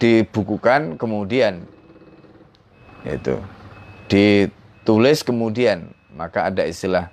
[0.00, 1.60] dibukukan kemudian
[3.04, 3.36] itu
[4.08, 7.12] ditulis kemudian maka ada istilah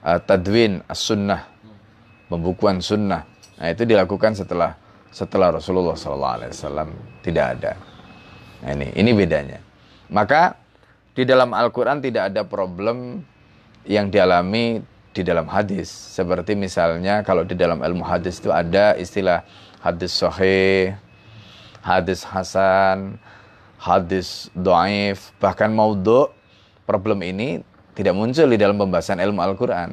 [0.00, 1.44] uh, tadwin as-sunnah
[2.32, 3.28] pembukuan sunnah
[3.60, 4.76] nah itu dilakukan setelah
[5.12, 6.88] setelah Rasulullah SAW
[7.20, 7.72] tidak ada
[8.62, 9.58] nah, ini ini bedanya
[10.08, 10.56] maka
[11.12, 13.20] di dalam Al-Quran tidak ada problem
[13.84, 14.80] yang dialami
[15.12, 19.44] di dalam hadis seperti misalnya kalau di dalam ilmu hadis itu ada istilah
[19.84, 20.96] hadis sahih
[21.84, 23.20] hadis hasan
[23.82, 26.30] hadis doaif, bahkan maudhu,
[26.86, 27.66] problem ini
[27.98, 29.90] tidak muncul di dalam pembahasan ilmu Al-Quran.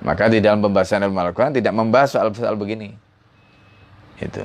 [0.00, 2.96] Maka di dalam pembahasan ilmu Al-Quran tidak membahas soal-soal begini.
[4.16, 4.40] Itu.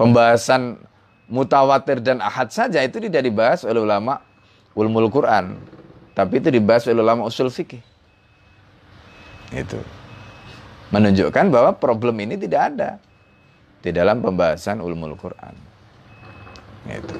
[0.00, 0.80] Pembahasan
[1.30, 4.18] mutawatir dan ahad saja itu tidak dibahas oleh ulama
[4.74, 5.56] ulmul Quran.
[6.12, 7.80] Tapi itu dibahas oleh ulama usul fikih.
[9.54, 9.78] Itu.
[10.90, 12.90] Menunjukkan bahwa problem ini tidak ada
[13.80, 15.54] di dalam pembahasan ulmul Quran.
[16.90, 17.14] Gitu.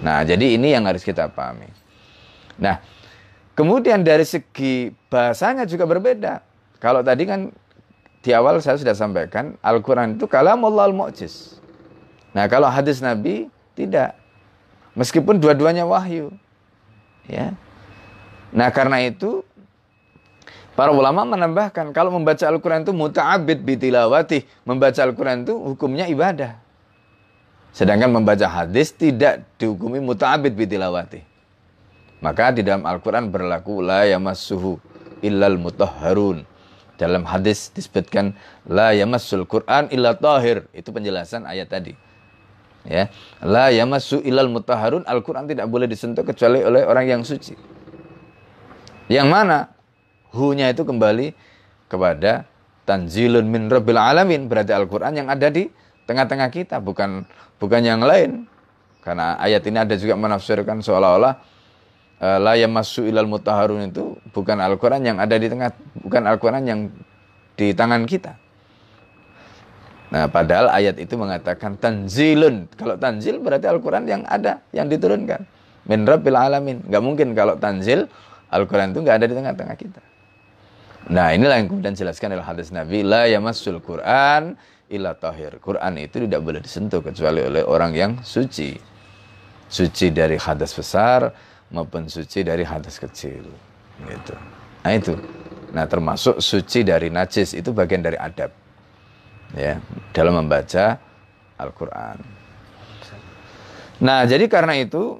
[0.00, 1.68] Nah, jadi ini yang harus kita pahami.
[2.56, 2.80] Nah,
[3.58, 6.40] kemudian dari segi bahasanya juga berbeda.
[6.80, 7.52] Kalau tadi kan
[8.24, 11.59] di awal saya sudah sampaikan Al-Quran itu kalamullah al-mu'jiz.
[12.30, 14.14] Nah, kalau hadis Nabi tidak.
[14.94, 16.34] Meskipun dua-duanya wahyu.
[17.30, 17.54] Ya.
[18.50, 19.46] Nah, karena itu
[20.74, 24.46] para ulama menambahkan kalau membaca Al-Quran itu muta'abid bitilawati.
[24.66, 26.58] Membaca Al-Quran itu hukumnya ibadah.
[27.70, 31.22] Sedangkan membaca hadis tidak dihukumi muta'abid bitilawati.
[32.20, 34.76] Maka di dalam Al-Quran berlaku la yamassuhu
[35.22, 36.44] illal mutahharun.
[37.00, 38.36] Dalam hadis disebutkan
[38.68, 40.68] la yamassul Quran illa tahir.
[40.76, 42.09] Itu penjelasan ayat tadi.
[42.88, 43.12] Ya,
[43.44, 45.04] la yamassu illal mutahharun.
[45.04, 47.52] Al-Quran tidak boleh disentuh kecuali oleh orang yang suci.
[49.10, 49.58] Yang mana?
[50.32, 51.34] Hu-nya itu kembali
[51.90, 52.46] kepada
[52.88, 54.48] tanzilun min rabbil alamin.
[54.48, 55.68] Berarti Al-Quran yang ada di
[56.08, 57.28] tengah-tengah kita, bukan
[57.60, 58.48] bukan yang lain.
[59.00, 61.34] Karena ayat ini ada juga menafsirkan seolah-olah
[62.20, 65.72] uh, la yamassu ilal mutahharun itu bukan Al-Qur'an yang ada di tengah,
[66.04, 66.92] bukan Al-Qur'an yang
[67.56, 68.36] di tangan kita.
[70.10, 72.66] Nah, padahal ayat itu mengatakan tanzilun.
[72.74, 75.46] Kalau tanzil berarti Al-Qur'an yang ada, yang diturunkan.
[75.86, 76.82] Min rabbil alamin.
[76.90, 78.10] Gak mungkin kalau tanzil
[78.50, 80.02] Al-Qur'an itu nggak ada di tengah-tengah kita.
[81.14, 84.58] Nah, inilah yang kemudian jelaskan oleh hadis Nabi, la yamassul Qur'an
[84.90, 85.56] illa tahir.
[85.62, 88.74] Quran itu tidak boleh disentuh kecuali oleh orang yang suci.
[89.70, 91.30] Suci dari hadas besar
[91.70, 93.46] maupun suci dari hadas kecil.
[94.02, 94.34] Gitu.
[94.82, 95.14] Nah itu.
[95.70, 98.50] Nah termasuk suci dari najis itu bagian dari adab.
[99.56, 99.82] Ya,
[100.14, 101.02] dalam membaca
[101.58, 102.22] Al-Quran.
[104.00, 105.18] Nah jadi karena itu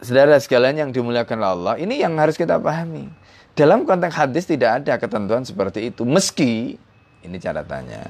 [0.00, 3.10] saudara sekalian yang dimuliakan Allah, ini yang harus kita pahami.
[3.52, 6.08] Dalam konteks hadis tidak ada ketentuan seperti itu.
[6.08, 6.80] Meski,
[7.20, 8.02] ini catatannya,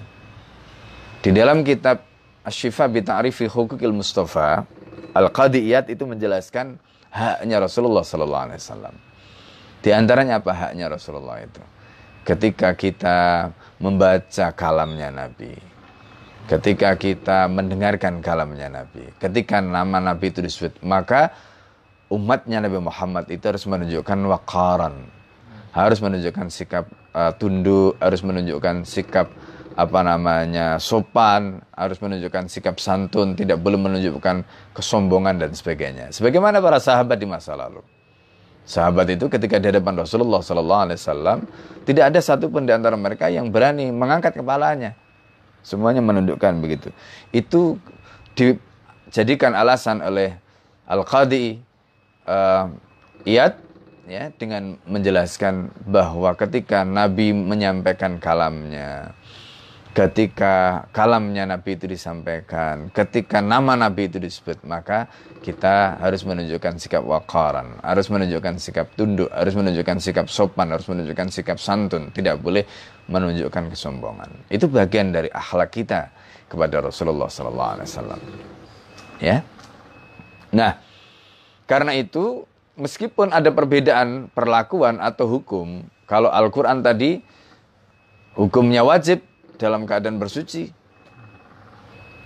[1.19, 2.03] di dalam kitab
[2.47, 4.63] Asyifa bi Ta'rifi Hukukil Mustafa,
[5.15, 6.79] Al-Qadiyat itu menjelaskan
[7.11, 8.95] haknya Rasulullah wasallam.
[9.83, 11.63] Di antaranya apa haknya Rasulullah itu?
[12.23, 13.51] Ketika kita
[13.83, 15.59] membaca kalamnya Nabi,
[16.47, 21.35] ketika kita mendengarkan kalamnya Nabi, ketika nama Nabi itu disebut, maka
[22.13, 25.11] umatnya Nabi Muhammad itu harus menunjukkan wakaran,
[25.75, 29.27] harus menunjukkan sikap uh, tunduk, harus menunjukkan sikap
[29.73, 34.45] apa namanya sopan, harus menunjukkan sikap santun, tidak boleh menunjukkan
[34.77, 36.13] kesombongan dan sebagainya.
[36.13, 37.81] Sebagaimana para sahabat di masa lalu.
[38.63, 41.39] Sahabat itu ketika di hadapan Rasulullah Sallallahu Alaihi Wasallam
[41.83, 44.95] tidak ada satupun di antara mereka yang berani mengangkat kepalanya.
[45.67, 46.95] Semuanya menundukkan begitu.
[47.35, 47.79] Itu
[48.39, 50.39] dijadikan alasan oleh
[50.87, 51.59] Al Qadi
[52.27, 52.71] uh,
[53.27, 53.55] Iyad
[54.07, 59.15] ya dengan menjelaskan bahwa ketika Nabi menyampaikan kalamnya
[59.93, 65.13] ketika kalamnya Nabi itu disampaikan, ketika nama Nabi itu disebut, maka
[65.45, 71.29] kita harus menunjukkan sikap wakaran, harus menunjukkan sikap tunduk, harus menunjukkan sikap sopan, harus menunjukkan
[71.29, 72.65] sikap santun, tidak boleh
[73.13, 74.33] menunjukkan kesombongan.
[74.49, 76.09] Itu bagian dari akhlak kita
[76.49, 78.21] kepada Rasulullah Sallallahu Alaihi Wasallam.
[79.21, 79.37] Ya.
[80.57, 80.81] Nah,
[81.69, 82.49] karena itu
[82.81, 87.21] meskipun ada perbedaan perlakuan atau hukum, kalau Al-Quran tadi
[88.37, 90.73] hukumnya wajib, dalam keadaan bersuci.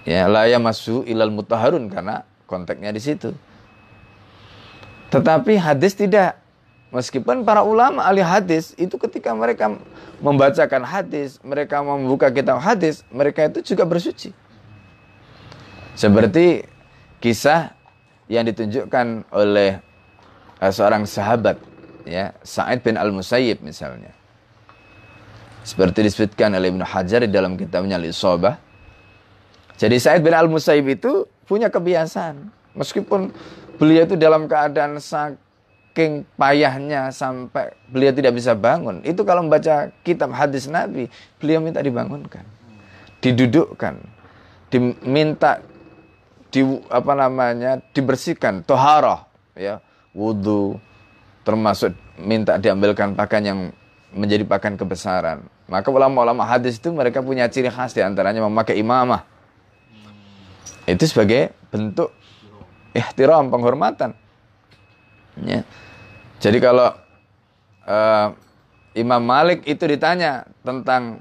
[0.07, 3.35] Ya, la masu ilal mutaharun karena konteksnya di situ.
[5.11, 6.39] Tetapi hadis tidak.
[6.95, 9.75] Meskipun para ulama ahli hadis itu ketika mereka
[10.23, 14.31] membacakan hadis, mereka membuka kitab hadis, mereka itu juga bersuci.
[15.99, 16.63] Seperti
[17.19, 17.75] kisah
[18.31, 19.83] yang ditunjukkan oleh
[20.63, 21.59] uh, seorang sahabat
[22.07, 24.15] ya, Sa'id bin Al-Musayyib misalnya.
[25.67, 28.55] Seperti disebutkan oleh Ibnu Hajar di dalam kitabnya Al-Isobah.
[29.75, 32.55] Jadi Said bin Al-Musayyib itu punya kebiasaan.
[32.79, 33.35] Meskipun
[33.75, 39.03] beliau itu dalam keadaan saking payahnya sampai beliau tidak bisa bangun.
[39.03, 41.11] Itu kalau membaca kitab hadis Nabi,
[41.43, 42.47] beliau minta dibangunkan.
[43.19, 43.99] Didudukkan.
[44.71, 45.67] Diminta
[46.55, 49.27] di apa namanya dibersihkan toharoh
[49.59, 49.83] ya
[50.15, 50.79] wudhu
[51.43, 53.61] termasuk minta diambilkan pakaian yang
[54.15, 59.27] menjadi pakaian kebesaran maka ulama-ulama hadis itu mereka punya ciri khas di antaranya memakai imamah.
[60.87, 62.15] Itu sebagai bentuk
[62.95, 64.15] ihtiram penghormatan.
[65.43, 65.67] Ya.
[66.39, 66.95] Jadi kalau
[67.83, 68.29] uh,
[68.95, 71.21] Imam Malik itu ditanya tentang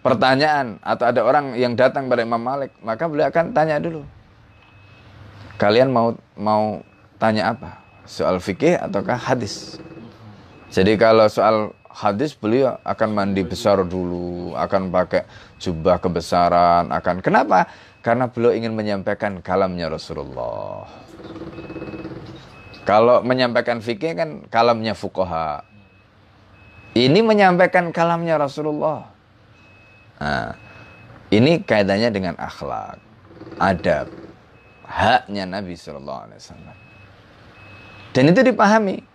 [0.00, 4.02] pertanyaan atau ada orang yang datang pada Imam Malik, maka beliau akan tanya dulu.
[5.60, 6.80] Kalian mau mau
[7.20, 7.78] tanya apa?
[8.08, 9.78] Soal fikih ataukah hadis?
[10.74, 15.22] Jadi kalau soal hadis beliau akan mandi besar dulu, akan pakai
[15.62, 17.70] jubah kebesaran, akan kenapa?
[18.02, 20.90] Karena beliau ingin menyampaikan kalamnya Rasulullah.
[22.84, 25.64] Kalau menyampaikan fikih kan kalamnya fukoha.
[26.92, 29.08] Ini menyampaikan kalamnya Rasulullah.
[30.20, 30.54] Nah,
[31.32, 33.00] ini kaitannya dengan akhlak,
[33.58, 34.06] adab,
[34.86, 36.76] haknya Nabi Shallallahu Alaihi Wasallam.
[38.14, 39.13] Dan itu dipahami.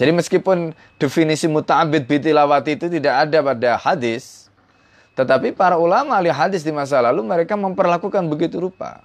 [0.00, 4.48] Jadi meskipun definisi muta'abid bitilawati itu tidak ada pada hadis,
[5.12, 9.04] tetapi para ulama ahli hadis di masa lalu mereka memperlakukan begitu rupa.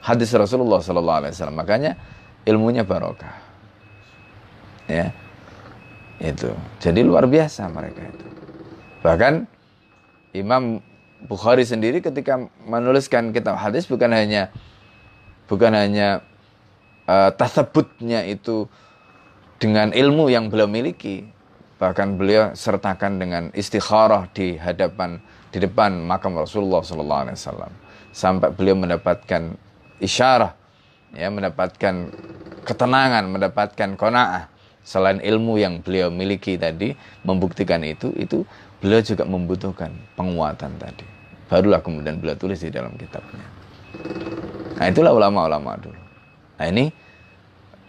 [0.00, 1.60] Hadis Rasulullah Sallallahu Alaihi Wasallam.
[1.60, 2.00] Makanya
[2.48, 3.36] ilmunya barokah.
[4.88, 5.12] Ya,
[6.24, 6.56] itu.
[6.80, 8.26] Jadi luar biasa mereka itu.
[9.04, 9.44] Bahkan
[10.32, 10.80] Imam
[11.28, 14.54] Bukhari sendiri ketika menuliskan kitab hadis bukan hanya
[15.50, 16.24] bukan hanya
[17.04, 18.70] uh, tasabutnya itu
[19.58, 21.26] dengan ilmu yang beliau miliki.
[21.78, 25.22] Bahkan beliau sertakan dengan istikharah di hadapan
[25.54, 27.72] di depan makam Rasulullah sallallahu alaihi wasallam
[28.10, 29.54] sampai beliau mendapatkan
[30.02, 30.58] isyarah
[31.14, 32.10] ya mendapatkan
[32.66, 34.50] ketenangan, mendapatkan qanaah
[34.82, 38.42] selain ilmu yang beliau miliki tadi membuktikan itu itu
[38.82, 41.06] beliau juga membutuhkan penguatan tadi.
[41.48, 43.46] Barulah kemudian beliau tulis di dalam kitabnya.
[44.76, 46.00] Nah, itulah ulama-ulama dulu.
[46.60, 46.92] Nah, ini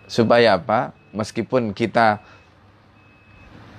[0.07, 0.95] supaya apa?
[1.11, 2.21] Meskipun kita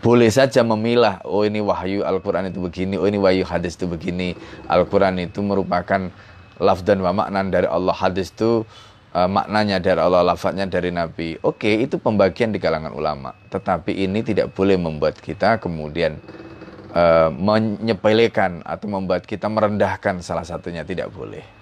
[0.00, 4.32] boleh saja memilah, oh ini wahyu Al-Quran itu begini, oh ini wahyu hadis itu begini.
[4.64, 6.08] Al-Quran itu merupakan
[6.56, 8.64] laf dan wa maknan dari Allah, hadis itu
[9.12, 11.36] uh, maknanya dari Allah, lafadznya dari Nabi.
[11.44, 13.36] Oke, itu pembagian di kalangan ulama.
[13.52, 16.16] Tetapi ini tidak boleh membuat kita kemudian
[16.96, 21.59] uh, menyepelekan atau membuat kita merendahkan salah satunya, tidak boleh.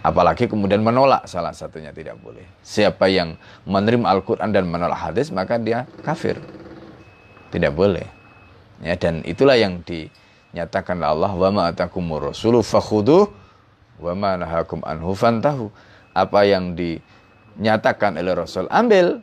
[0.00, 2.44] Apalagi kemudian menolak salah satunya tidak boleh.
[2.64, 3.36] Siapa yang
[3.68, 6.40] menerima Al-Quran dan menolak hadis maka dia kafir.
[7.52, 8.08] Tidak boleh.
[8.80, 13.28] Ya, dan itulah yang dinyatakan Allah wa ma atakumur rasulu fakhuduh
[14.00, 15.68] wa ma nahakum anhu fantahu.
[16.16, 19.20] Apa yang dinyatakan oleh Rasul ambil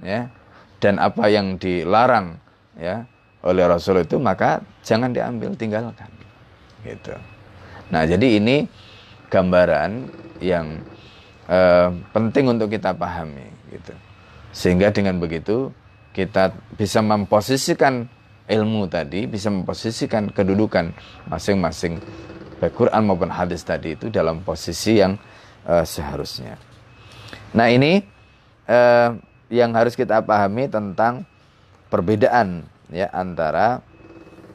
[0.00, 0.32] ya
[0.80, 2.40] dan apa yang dilarang
[2.80, 3.04] ya
[3.44, 6.08] oleh Rasul itu maka jangan diambil, tinggalkan.
[6.80, 7.12] Gitu.
[7.92, 8.64] Nah, jadi ini
[9.28, 10.08] gambaran
[10.42, 10.80] yang
[11.48, 13.94] eh, penting untuk kita pahami gitu.
[14.54, 15.74] Sehingga dengan begitu
[16.14, 18.06] kita bisa memposisikan
[18.46, 20.94] ilmu tadi, bisa memposisikan kedudukan
[21.26, 21.98] masing-masing
[22.60, 25.18] baik Quran maupun hadis tadi itu dalam posisi yang
[25.66, 26.56] uh, seharusnya.
[27.52, 28.04] Nah ini
[28.70, 29.18] uh,
[29.50, 31.26] yang harus kita pahami tentang
[31.90, 33.82] perbedaan ya antara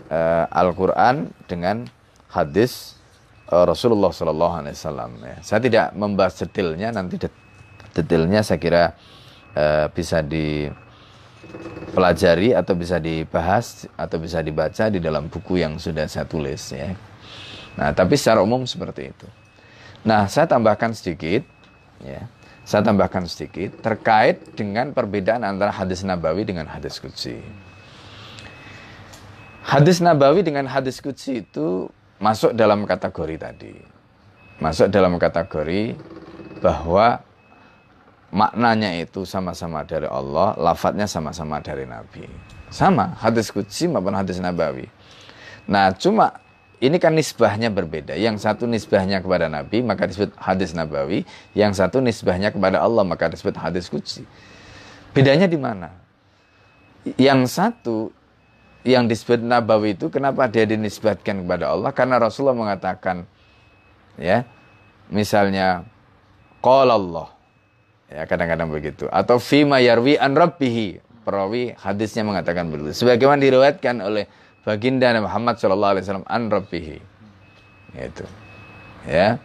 [0.10, 1.88] uh, Al-Quran dengan
[2.32, 2.99] hadis
[3.50, 5.12] uh, Rasulullah Sallallahu Alaihi Wasallam.
[5.26, 5.38] Ya.
[5.42, 7.18] Saya tidak membahas detailnya, nanti
[7.94, 8.94] detailnya saya kira
[9.58, 10.94] uh, bisa dipelajari
[12.54, 16.94] atau bisa dibahas atau bisa dibaca di dalam buku yang sudah saya tulis ya.
[17.80, 19.28] Nah, tapi secara umum seperti itu.
[20.04, 21.44] Nah, saya tambahkan sedikit
[22.04, 22.28] ya.
[22.70, 27.42] Saya tambahkan sedikit terkait dengan perbedaan antara hadis nabawi dengan hadis qudsi.
[29.66, 31.90] Hadis nabawi dengan hadis qudsi itu
[32.20, 33.74] masuk dalam kategori tadi.
[34.60, 35.96] Masuk dalam kategori
[36.60, 37.24] bahwa
[38.30, 42.28] maknanya itu sama-sama dari Allah, lafadznya sama-sama dari Nabi.
[42.70, 44.86] Sama, hadis kudsi maupun hadis nabawi.
[45.66, 46.38] Nah, cuma
[46.80, 48.14] ini kan nisbahnya berbeda.
[48.14, 51.26] Yang satu nisbahnya kepada Nabi, maka disebut hadis nabawi.
[51.56, 54.28] Yang satu nisbahnya kepada Allah, maka disebut hadis kudsi.
[55.12, 55.92] Bedanya di mana?
[57.18, 58.14] Yang satu,
[58.88, 61.92] yang disebut nabawi itu, kenapa dia dinisbatkan kepada Allah?
[61.92, 63.28] Karena Rasulullah mengatakan,
[64.16, 64.48] ya,
[65.12, 65.84] misalnya,
[66.60, 67.40] Qala Allah,
[68.10, 69.06] Ya, kadang-kadang begitu.
[69.14, 71.06] Atau fima yarwi an rabbihi.
[71.22, 72.98] Perawi hadisnya mengatakan begitu.
[72.98, 74.26] Sebagaimana diriwayatkan oleh
[74.66, 76.98] baginda Muhammad sallallahu alaihi wasallam an rabbihi.
[77.94, 78.26] Itu.
[79.06, 79.38] Ya.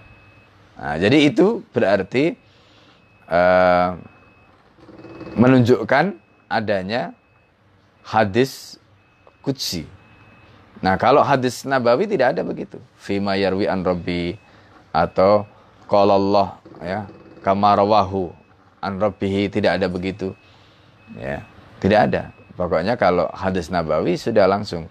[0.80, 2.41] Nah, jadi itu berarti
[3.28, 4.01] uh,
[5.37, 6.16] menunjukkan
[6.49, 7.12] adanya
[8.01, 8.80] hadis
[9.45, 9.84] kutsi.
[10.80, 12.80] Nah, kalau hadis Nabawi tidak ada begitu.
[12.97, 14.34] Fima yarwi an rabbi
[14.90, 15.45] atau
[15.86, 16.49] qala Allah
[16.80, 17.01] ya,
[17.45, 18.32] kama rawahu
[18.80, 20.32] an rabbihi tidak ada begitu.
[21.14, 21.45] Ya,
[21.78, 22.22] tidak ada.
[22.57, 24.88] Pokoknya kalau hadis Nabawi sudah langsung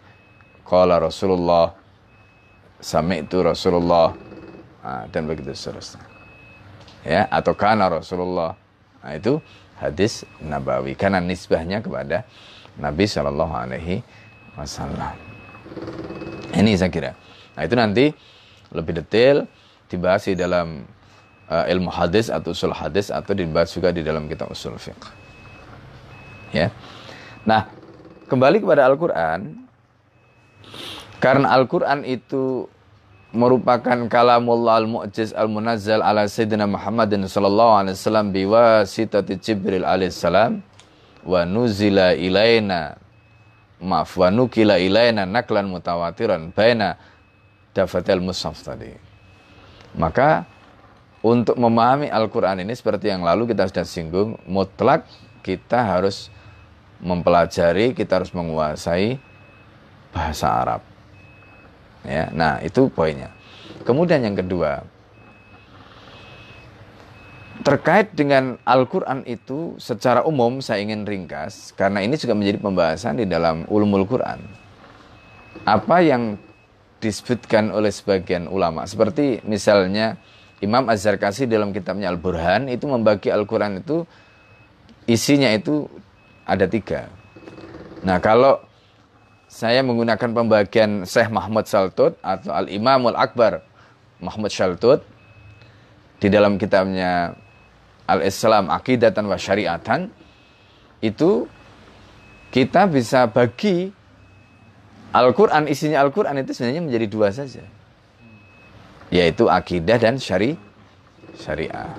[0.67, 1.73] qala Rasulullah
[3.15, 4.11] itu Rasulullah
[4.83, 6.03] nah, dan begitu seterusnya.
[7.03, 8.55] Ya, atau kana Rasulullah.
[9.03, 9.39] Nah, itu
[9.79, 12.27] hadis Nabawi karena nisbahnya kepada
[12.79, 14.03] Nabi Shallallahu alaihi
[14.57, 15.15] wasallam.
[16.53, 17.11] Ini saya kira.
[17.57, 18.05] Nah, itu nanti
[18.73, 19.45] lebih detail
[19.89, 20.85] dibahas di dalam
[21.49, 25.09] uh, ilmu hadis atau usul hadis atau dibahas juga di dalam kitab usul fiqh.
[26.53, 26.69] Ya.
[27.45, 27.69] Nah,
[28.29, 29.65] kembali kepada Al-Qur'an
[31.17, 32.69] karena Al-Qur'an itu
[33.33, 40.61] merupakan kalamullah al-mu'jiz al-munazzal ala sayyidina Muhammadin sallallahu alaihi wasallam biwasitati Jibril alaihi salam
[41.25, 43.01] wa nuzila ilaina
[43.83, 46.95] maaf wa nukila ilaina naklan mutawatiran baina
[47.75, 48.95] dafatil mushaf tadi.
[49.93, 50.47] Maka
[51.23, 55.07] untuk memahami Al-Quran ini seperti yang lalu kita sudah singgung, mutlak
[55.43, 56.31] kita harus
[57.03, 59.19] mempelajari, kita harus menguasai
[60.15, 60.81] bahasa Arab.
[62.03, 63.31] Ya, nah itu poinnya.
[63.87, 64.83] Kemudian yang kedua,
[67.61, 73.29] terkait dengan Al-Quran itu secara umum saya ingin ringkas, karena ini juga menjadi pembahasan di
[73.29, 74.41] dalam ulumul Quran.
[75.61, 76.41] Apa yang
[76.97, 80.17] disebutkan oleh sebagian ulama, seperti misalnya
[80.65, 84.07] Imam Az-Zarkasi dalam kitabnya Al-Burhan itu membagi Al-Quran itu
[85.05, 85.85] isinya itu
[86.47, 87.11] ada tiga.
[88.01, 88.63] Nah kalau
[89.45, 93.61] saya menggunakan pembagian Syekh Mahmud Saltut atau Al-Imamul Akbar
[94.17, 95.05] Mahmud Saltut
[96.17, 97.35] di dalam kitabnya
[98.09, 100.11] Al-Islam Akidatan wa Syariatan
[100.99, 101.47] itu
[102.51, 103.91] kita bisa bagi
[105.13, 107.63] Al-Quran, isinya Al-Quran itu sebenarnya menjadi dua saja
[109.13, 110.57] yaitu akidah dan syari
[111.37, 111.93] syariah.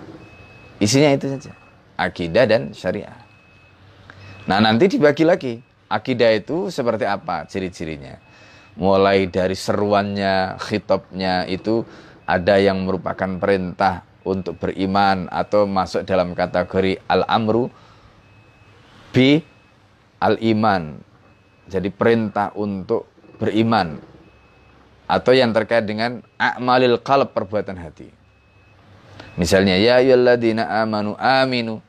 [0.82, 1.54] Isinya itu saja.
[1.94, 3.14] Akidah dan syariah.
[4.50, 5.54] Nah, nanti dibagi lagi.
[5.86, 8.18] Akidah itu seperti apa ciri-cirinya?
[8.74, 11.86] Mulai dari seruannya, khitabnya itu
[12.26, 17.68] ada yang merupakan perintah untuk beriman atau masuk dalam kategori al-amru
[19.12, 19.44] bi
[20.18, 20.98] al-iman.
[21.68, 23.08] Jadi perintah untuk
[23.40, 23.96] beriman
[25.04, 28.08] atau yang terkait dengan a'malil qalb perbuatan hati.
[29.36, 31.80] Misalnya ya ayyuhalladzina amanu aminu.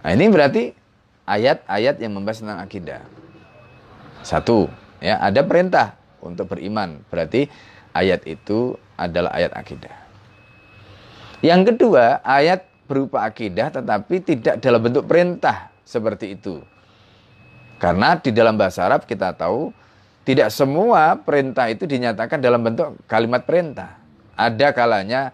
[0.00, 0.72] Nah, ini berarti
[1.28, 3.02] ayat-ayat yang membahas tentang akidah.
[4.24, 4.68] Satu,
[5.04, 7.04] ya, ada perintah untuk beriman.
[7.12, 7.46] Berarti
[7.92, 10.09] ayat itu adalah ayat akidah.
[11.40, 16.60] Yang kedua, ayat berupa akidah tetapi tidak dalam bentuk perintah seperti itu.
[17.80, 19.72] Karena di dalam bahasa Arab kita tahu
[20.28, 23.96] tidak semua perintah itu dinyatakan dalam bentuk kalimat perintah.
[24.36, 25.32] Ada kalanya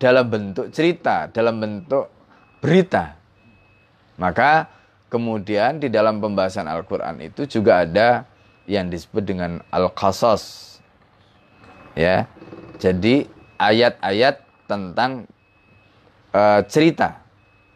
[0.00, 2.08] dalam bentuk cerita, dalam bentuk
[2.64, 3.20] berita.
[4.16, 4.70] Maka
[5.12, 8.24] kemudian di dalam pembahasan Al-Quran itu juga ada
[8.64, 10.76] yang disebut dengan Al-Qasas.
[11.94, 12.26] Ya,
[12.80, 13.28] jadi
[13.60, 15.28] ayat-ayat tentang
[16.34, 17.22] uh, cerita.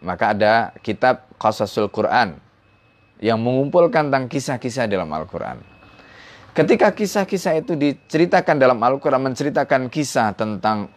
[0.02, 2.38] Maka ada kitab Qasasul Quran
[3.18, 5.58] yang mengumpulkan tentang kisah-kisah dalam Al-Quran.
[6.54, 10.90] Ketika kisah-kisah itu diceritakan dalam Al-Quran, menceritakan kisah tentang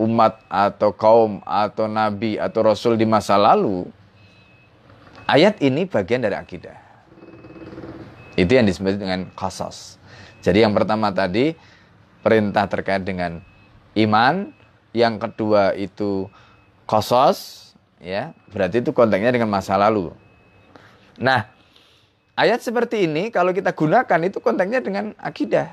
[0.00, 3.88] umat atau kaum atau nabi atau rasul di masa lalu,
[5.28, 6.76] ayat ini bagian dari akidah.
[8.36, 10.00] Itu yang disebut dengan qasas.
[10.40, 11.52] Jadi yang pertama tadi
[12.24, 13.44] perintah terkait dengan
[13.96, 14.48] iman,
[14.96, 16.32] yang kedua itu
[16.84, 17.70] kosos,
[18.02, 20.10] ya berarti itu konteksnya dengan masa lalu.
[21.20, 21.48] Nah,
[22.34, 25.72] ayat seperti ini kalau kita gunakan itu konteksnya dengan akidah.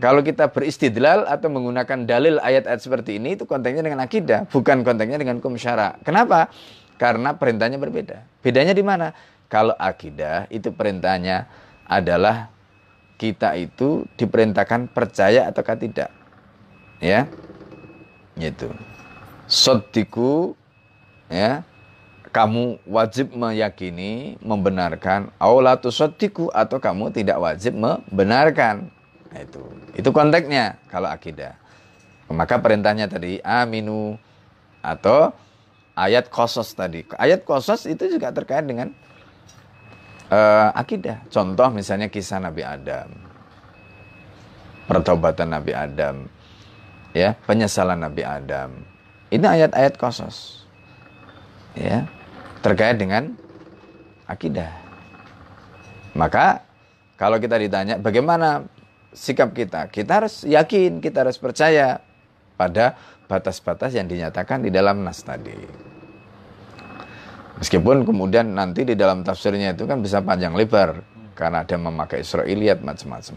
[0.00, 5.20] Kalau kita beristidlal atau menggunakan dalil ayat-ayat seperti ini itu konteksnya dengan akidah, bukan konteksnya
[5.20, 6.00] dengan hukum syara.
[6.00, 6.48] Kenapa?
[6.96, 8.24] Karena perintahnya berbeda.
[8.40, 9.12] Bedanya di mana?
[9.52, 11.44] Kalau akidah itu perintahnya
[11.84, 12.48] adalah
[13.20, 16.08] kita itu diperintahkan percaya atau tidak.
[16.96, 17.28] Ya.
[18.40, 18.72] Gitu.
[19.52, 20.56] Sotiku
[21.28, 21.60] ya
[22.32, 28.88] kamu wajib meyakini, membenarkan, aulatu sotiku atau kamu tidak wajib membenarkan.
[29.28, 29.60] Nah, itu
[29.92, 31.52] itu konteksnya kalau akidah.
[32.32, 34.16] Maka perintahnya tadi aminu
[34.80, 35.36] atau
[35.92, 37.04] ayat kosos tadi.
[37.20, 38.88] Ayat kosos itu juga terkait dengan
[40.32, 41.20] uh, akidah.
[41.28, 43.12] Contoh misalnya kisah Nabi Adam,
[44.88, 46.24] pertobatan Nabi Adam,
[47.12, 48.91] ya penyesalan Nabi Adam.
[49.32, 50.68] Ini ayat-ayat kosos,
[51.72, 52.04] ya
[52.60, 53.32] terkait dengan
[54.28, 54.68] akidah.
[56.12, 56.60] Maka
[57.16, 58.68] kalau kita ditanya bagaimana
[59.16, 62.04] sikap kita, kita harus yakin, kita harus percaya
[62.60, 65.56] pada batas-batas yang dinyatakan di dalam nas tadi.
[67.56, 71.00] Meskipun kemudian nanti di dalam tafsirnya itu kan bisa panjang lebar
[71.32, 73.36] karena ada memakai Israiliyat macam-macam.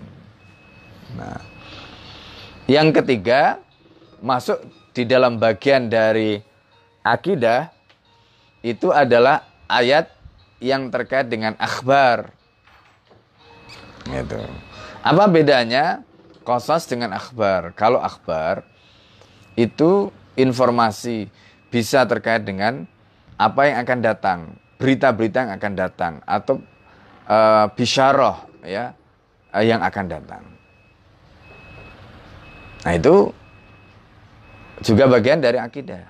[1.16, 1.39] Nah,
[2.68, 3.64] yang ketiga
[4.20, 4.60] masuk
[4.96, 6.39] di dalam bagian dari
[7.04, 7.68] akidah
[8.64, 10.08] itu adalah ayat
[10.64, 12.32] yang terkait dengan akhbar.
[14.08, 14.39] Gitu.
[15.04, 16.02] Apa bedanya
[16.48, 17.76] kosas dengan akhbar?
[17.76, 18.64] Kalau akhbar
[19.60, 21.28] itu informasi
[21.68, 22.88] bisa terkait dengan
[23.36, 24.39] apa yang akan datang,
[24.80, 26.64] berita-berita yang akan datang atau
[27.28, 28.96] uh, bisyarah ya
[29.52, 30.43] uh, yang akan datang.
[32.86, 33.34] Nah, itu
[34.86, 36.05] juga bagian dari akidah.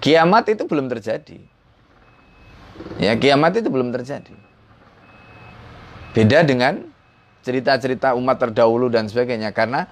[0.00, 1.38] Kiamat itu belum terjadi.
[2.96, 4.34] Ya, kiamat itu belum terjadi.
[6.16, 6.88] Beda dengan
[7.44, 9.86] cerita-cerita umat terdahulu dan sebagainya karena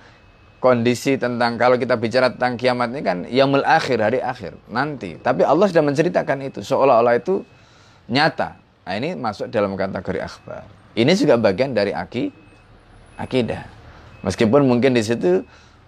[0.63, 5.21] kondisi tentang kalau kita bicara tentang kiamat ini kan yaumul akhir hari akhir nanti.
[5.21, 7.45] Tapi Allah sudah menceritakan itu seolah-olah itu
[8.09, 8.57] nyata.
[8.83, 10.65] Nah, ini masuk dalam kategori akhbar.
[10.97, 12.33] Ini juga bagian dari aki
[13.19, 13.63] akidah.
[14.23, 15.43] Meskipun mungkin di situ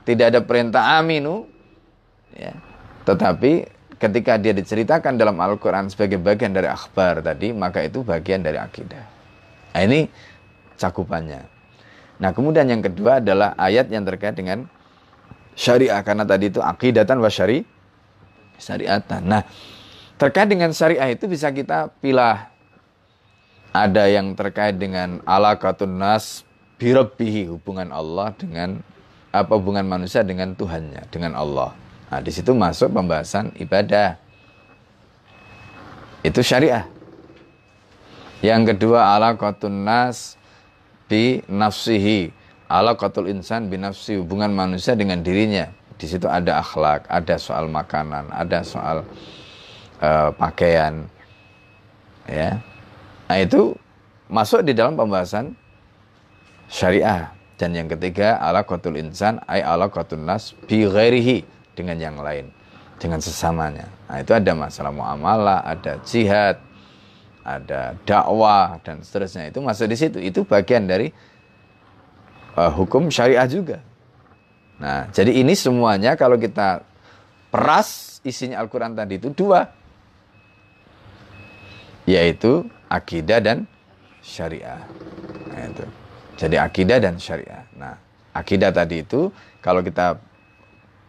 [0.05, 1.47] tidak ada perintah aminu
[2.35, 2.53] ya.
[3.05, 3.69] Tetapi
[3.99, 9.05] ketika dia diceritakan dalam Al-Quran sebagai bagian dari akhbar tadi, maka itu bagian dari akidah.
[9.75, 10.07] Nah ini
[10.77, 11.43] cakupannya.
[12.21, 14.67] Nah kemudian yang kedua adalah ayat yang terkait dengan
[15.59, 15.99] syariah.
[16.03, 17.67] Karena tadi itu akidatan wa syari,
[18.59, 19.23] syariatan.
[19.25, 19.43] Nah
[20.19, 22.51] terkait dengan syariah itu bisa kita pilih.
[23.75, 26.47] Ada yang terkait dengan alaqatun nas
[26.79, 28.79] birabbihi, hubungan Allah dengan
[29.35, 31.75] apa hubungan manusia dengan Tuhannya, dengan Allah.
[32.13, 34.17] Nah, di situ masuk pembahasan ibadah.
[36.25, 36.89] Itu syariah.
[38.45, 39.37] Yang kedua ala
[39.73, 40.37] nas
[41.09, 42.33] bi nafsihi.
[42.69, 45.69] Ala qatul insan bi nafsi hubungan manusia dengan dirinya.
[45.95, 49.07] Di situ ada akhlak, ada soal makanan, ada soal
[50.03, 51.07] uh, pakaian.
[52.25, 52.61] Ya.
[53.29, 53.77] Nah, itu
[54.29, 55.57] masuk di dalam pembahasan
[56.69, 57.33] syariah.
[57.55, 62.51] Dan yang ketiga ala qatul insan ay ala qatun nas bi ghairihi dengan yang lain,
[62.97, 63.91] dengan sesamanya.
[64.07, 66.59] Nah, itu ada masalah muamalah, ada jihad,
[67.45, 69.53] ada dakwah dan seterusnya.
[69.53, 70.19] Itu masuk di situ.
[70.19, 71.13] Itu bagian dari
[72.57, 73.79] uh, hukum syariah juga.
[74.81, 76.83] Nah, jadi ini semuanya kalau kita
[77.53, 79.69] peras isinya Al-Qur'an tadi itu dua.
[82.09, 83.69] Yaitu akidah dan
[84.25, 84.81] syariah.
[85.53, 85.85] Nah, itu.
[86.35, 87.63] Jadi akidah dan syariah.
[87.79, 87.95] Nah,
[88.35, 89.31] akidah tadi itu
[89.63, 90.19] kalau kita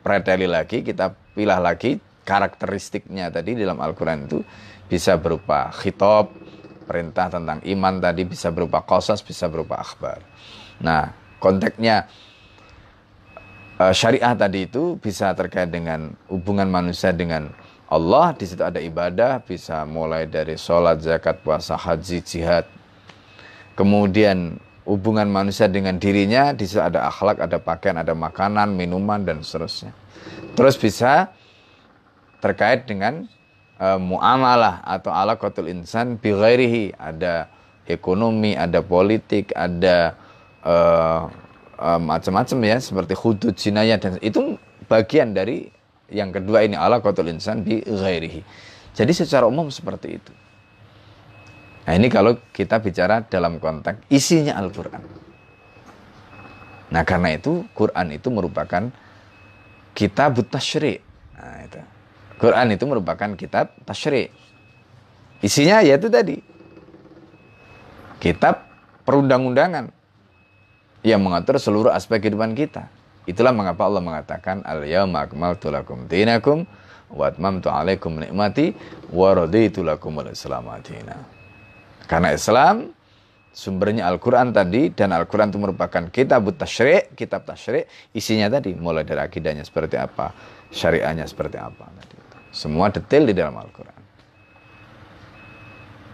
[0.06, 4.46] preteli lagi, kita pilah lagi karakteristiknya tadi dalam Al-Quran itu
[4.86, 6.30] bisa berupa khitab,
[6.86, 10.22] perintah tentang iman tadi bisa berupa kosas, bisa berupa akhbar.
[10.78, 11.10] Nah,
[11.42, 12.06] konteksnya
[13.82, 17.50] uh, syariah tadi itu bisa terkait dengan hubungan manusia dengan
[17.90, 18.38] Allah.
[18.38, 22.70] Di situ ada ibadah, bisa mulai dari sholat, zakat, puasa, haji, jihad.
[23.74, 29.42] Kemudian hubungan manusia dengan dirinya, di situ ada akhlak, ada pakaian, ada makanan, minuman, dan
[29.42, 29.92] seterusnya.
[30.54, 31.34] Terus bisa
[32.40, 33.26] terkait dengan
[33.82, 36.32] uh, muamalah atau ala kotul insan bi
[36.96, 37.50] ada
[37.90, 40.14] ekonomi, ada politik, ada
[40.62, 41.28] uh,
[41.82, 45.70] uh, macam-macam ya seperti hudud jinayah dan itu bagian dari
[46.14, 48.46] yang kedua ini ala kotul insan bi ghairihi.
[48.96, 50.32] Jadi secara umum seperti itu.
[51.86, 55.06] Nah ini kalau kita bicara dalam konteks isinya Al-Quran.
[56.90, 58.90] Nah karena itu Quran itu merupakan
[59.94, 60.98] kitab tasyri.
[61.38, 61.82] Nah itu.
[62.42, 64.34] Quran itu merupakan kitab tasyri.
[65.46, 66.42] Isinya yaitu tadi.
[68.18, 68.66] Kitab
[69.06, 69.94] perundang-undangan
[71.06, 72.90] yang mengatur seluruh aspek kehidupan kita.
[73.30, 76.66] Itulah mengapa Allah mengatakan al-yauma akmaltu lakum dinakum
[77.14, 78.74] wa atmamtu alaikum nikmati
[79.14, 80.66] wa raditu lakum al-islam
[82.06, 82.94] Karena Islam
[83.56, 89.24] sumbernya Al-Quran tadi dan Al-Quran itu merupakan kitab tasyri' kitab tasyri' isinya tadi mulai dari
[89.24, 90.36] akidahnya seperti apa
[90.76, 92.16] syariahnya seperti apa tadi
[92.52, 94.02] semua detail di dalam Al-Quran.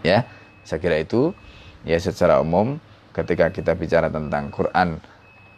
[0.06, 0.26] Ya
[0.62, 1.34] saya kira itu
[1.82, 2.78] ya secara umum
[3.10, 5.02] ketika kita bicara tentang Quran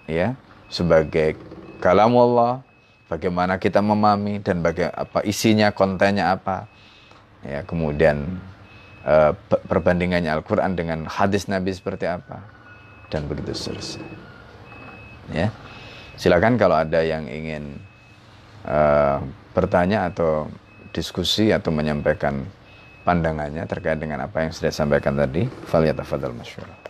[0.08, 0.32] ya
[0.72, 1.36] sebagai
[1.84, 2.64] kalam Allah
[3.12, 6.64] bagaimana kita memahami dan bagaimana apa isinya kontennya apa
[7.44, 8.40] ya kemudian
[9.04, 9.32] uh,
[9.68, 12.40] perbandingannya Al-Quran dengan hadis Nabi seperti apa
[13.12, 14.04] dan begitu seterusnya
[15.30, 15.48] ya
[16.18, 17.78] silakan kalau ada yang ingin
[18.66, 19.20] uh,
[19.54, 20.48] bertanya atau
[20.90, 22.44] diskusi atau menyampaikan
[23.04, 26.84] pandangannya terkait dengan apa yang sudah disampaikan tadi fal yatafadhal masyurah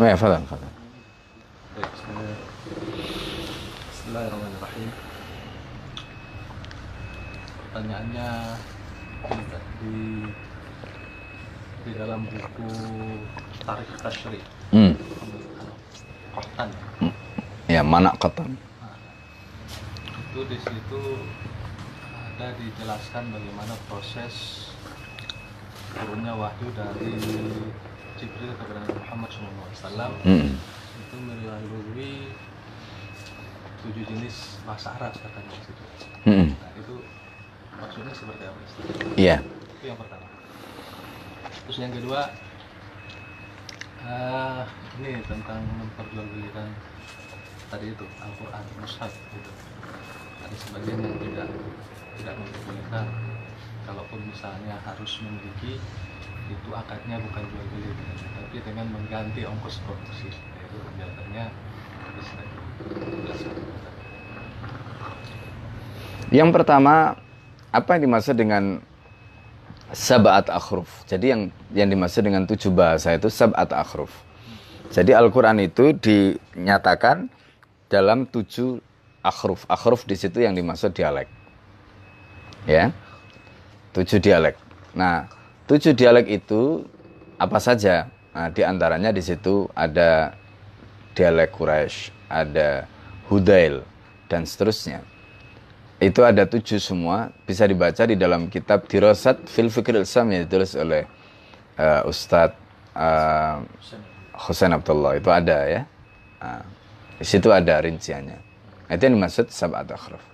[0.00, 0.40] Ya, fadal.
[0.42, 0.69] Bismillahirrahmanirrahim.
[7.80, 8.30] Pertanyaannya
[9.80, 9.96] di
[11.80, 12.68] di dalam buku
[13.64, 14.36] Tarikh Tashri.
[14.68, 14.92] Hmm.
[16.36, 16.68] Qahtan.
[17.72, 18.52] Ya, mana Qahtan?
[18.52, 19.00] Nah,
[20.12, 21.24] itu di situ
[22.12, 24.68] ada dijelaskan bagaimana proses
[25.96, 27.16] turunnya wahyu dari
[28.20, 30.52] Jibril kepada Muhammad SAW hmm.
[31.00, 32.28] itu melalui
[33.88, 35.84] tujuh jenis bahasa Arab katanya di situ.
[36.28, 36.52] Hmm.
[36.60, 37.00] Nah itu
[37.78, 38.58] maksudnya seperti apa?
[39.14, 39.36] Iya.
[39.78, 40.26] Itu yang pertama.
[41.66, 42.20] Terus yang kedua,
[44.02, 44.62] uh,
[44.98, 46.68] ini tentang memperjualbelikan
[47.70, 49.50] tadi itu Al-Quran, Mushaf gitu.
[50.42, 51.48] Ada sebagian yang tidak
[52.18, 53.06] tidak memperbolehkan.
[53.86, 55.78] Kalaupun misalnya harus memiliki
[56.50, 57.90] itu akadnya bukan jual beli
[58.34, 61.44] tapi dengan mengganti ongkos produksi itu kelihatannya
[62.18, 62.34] bisa
[62.90, 63.54] dijelaskan
[66.34, 67.14] yang pertama
[67.70, 68.82] apa yang dimaksud dengan
[69.90, 71.06] sab'at akhruf?
[71.06, 71.42] Jadi yang
[71.74, 74.10] yang dimaksud dengan tujuh bahasa itu sab'at akhruf.
[74.90, 77.30] Jadi Al-Quran itu dinyatakan
[77.86, 78.82] dalam tujuh
[79.22, 79.66] akhruf.
[79.70, 81.30] Akhruf di situ yang dimaksud dialek.
[82.66, 82.90] Ya.
[83.94, 84.58] Tujuh dialek.
[84.94, 85.40] Nah
[85.70, 86.82] Tujuh dialek itu
[87.38, 88.10] apa saja?
[88.34, 90.34] Nah, di antaranya di situ ada
[91.14, 92.90] dialek Quraisy, ada
[93.30, 93.86] Hudail,
[94.26, 94.98] dan seterusnya.
[96.00, 100.72] Itu ada tujuh semua, bisa dibaca di dalam kitab Dirosat Fil Fikr Islam yang ditulis
[100.72, 101.04] oleh
[101.76, 102.56] uh, Ustadz
[102.96, 103.60] uh,
[104.48, 105.20] Hussein Abdullah.
[105.20, 105.82] Itu ada ya.
[106.40, 106.64] Nah,
[107.20, 108.38] di situ ada rinciannya.
[108.88, 110.24] Nah, itu yang dimaksud sab'at akhruf.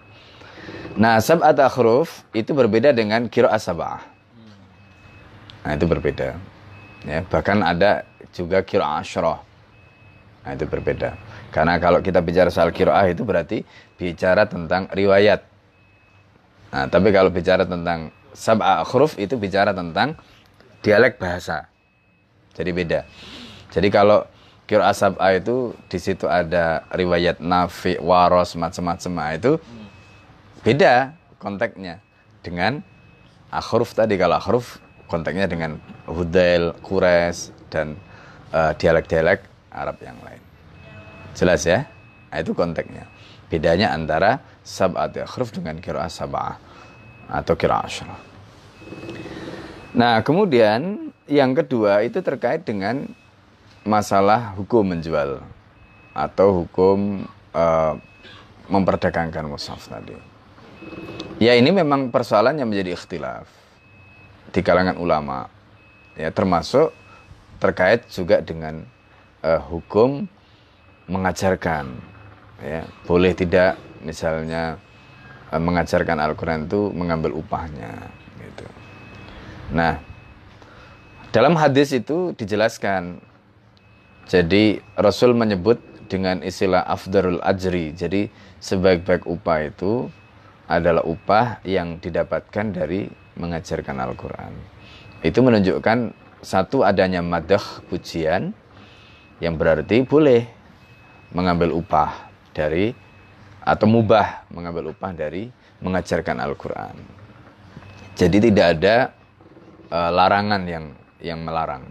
[0.95, 4.17] Nah, sab'at akhruf itu berbeda dengan kiro asabah.
[5.67, 6.39] Nah itu berbeda.
[7.03, 9.43] Ya, bahkan ada juga kira asyroh.
[10.47, 11.19] Nah itu berbeda.
[11.51, 13.67] Karena kalau kita bicara soal kiroah itu berarti
[13.99, 15.43] bicara tentang riwayat.
[16.73, 20.19] Nah, tapi kalau bicara tentang sab'a huruf itu bicara tentang
[20.85, 21.71] dialek bahasa.
[22.53, 23.01] Jadi beda.
[23.73, 24.25] Jadi kalau
[24.67, 29.11] kiroah sab'a itu di situ ada riwayat nafi, waros, macam-macam.
[29.15, 29.53] Nah, itu
[30.67, 32.03] beda konteksnya
[32.43, 32.83] dengan
[33.49, 34.19] akhruf tadi.
[34.19, 35.79] Kalau akhruf konteksnya dengan
[36.11, 37.95] Hudail, Kures, dan
[38.51, 40.43] uh, dialek-dialek Arab yang lain.
[41.37, 41.87] Jelas ya?
[42.33, 43.07] Nah, itu konteksnya.
[43.47, 46.59] Bedanya antara sab'at yakhruf dengan kira'ah sab'ah
[47.31, 48.21] atau kira'ah asyarah.
[49.97, 53.07] Nah, kemudian yang kedua itu terkait dengan
[53.87, 55.41] masalah hukum menjual
[56.11, 57.23] atau hukum
[57.55, 57.95] uh,
[58.67, 60.19] memperdagangkan mushaf tadi.
[61.39, 63.47] Ya ini memang persoalan yang menjadi ikhtilaf
[64.51, 65.47] di kalangan ulama.
[66.19, 66.91] Ya termasuk
[67.63, 68.85] terkait juga dengan
[69.45, 70.27] uh, hukum
[71.07, 72.16] mengajarkan
[72.61, 74.81] ya boleh tidak misalnya
[75.53, 78.67] uh, mengajarkan Al-Qur'an itu mengambil upahnya gitu.
[79.75, 79.99] Nah,
[81.35, 83.21] dalam hadis itu dijelaskan
[84.27, 87.95] jadi Rasul menyebut dengan istilah afdarul ajri.
[87.95, 88.31] Jadi
[88.63, 90.11] sebaik-baik upah itu
[90.67, 93.07] adalah upah yang didapatkan dari
[93.39, 94.55] mengajarkan Al-Qur'an.
[95.23, 98.51] Itu menunjukkan satu adanya madah pujian
[99.39, 100.47] yang berarti boleh
[101.35, 102.26] mengambil upah
[102.57, 102.97] dari
[103.61, 105.53] atau mubah mengambil upah dari
[105.85, 106.97] mengajarkan Al-Qur'an.
[108.17, 108.97] Jadi tidak ada
[109.93, 111.85] uh, larangan yang yang melarang.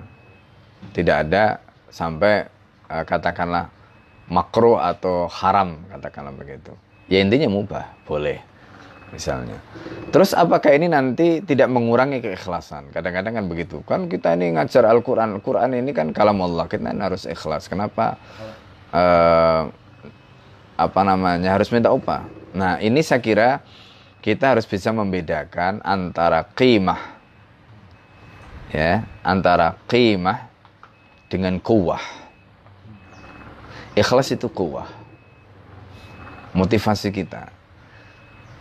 [0.89, 1.61] Tidak ada
[1.93, 2.49] sampai
[2.89, 3.69] uh, katakanlah
[4.25, 6.73] makro atau haram katakanlah begitu.
[7.05, 8.41] Ya intinya mubah, boleh
[9.13, 9.61] misalnya.
[10.09, 12.89] Terus apakah ini nanti tidak mengurangi keikhlasan?
[12.89, 13.85] Kadang-kadang kan begitu.
[13.85, 17.69] Kan kita ini ngajar Al-Qur'an, Al-Qur'an ini kan kalam Allah, kita harus ikhlas.
[17.69, 18.17] Kenapa?
[18.89, 19.69] Uh,
[20.75, 22.27] apa namanya harus minta upah.
[22.55, 23.63] Nah ini saya kira
[24.19, 26.99] kita harus bisa membedakan antara qimah
[28.71, 30.51] ya antara qimah
[31.31, 32.01] dengan kuwah.
[33.95, 34.87] Ikhlas itu kuwah.
[36.55, 37.51] Motivasi kita.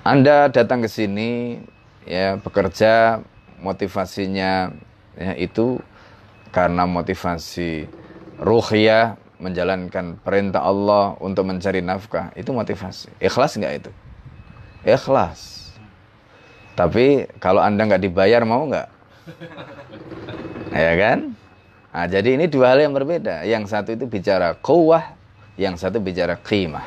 [0.06, 1.58] Anda datang ke sini
[2.04, 3.24] ya bekerja
[3.58, 4.74] motivasinya
[5.16, 5.80] ya itu
[6.52, 7.88] karena motivasi
[8.38, 13.10] ruhiyah menjalankan perintah Allah untuk mencari nafkah itu motivasi.
[13.18, 13.90] Ikhlas nggak itu?
[14.86, 15.70] Ikhlas.
[16.74, 18.88] Tapi kalau anda nggak dibayar mau nggak?
[20.74, 21.38] Ya kan?
[21.94, 23.46] Nah, jadi ini dua hal yang berbeda.
[23.46, 25.14] Yang satu itu bicara kuwah
[25.54, 26.82] yang satu bicara qimah.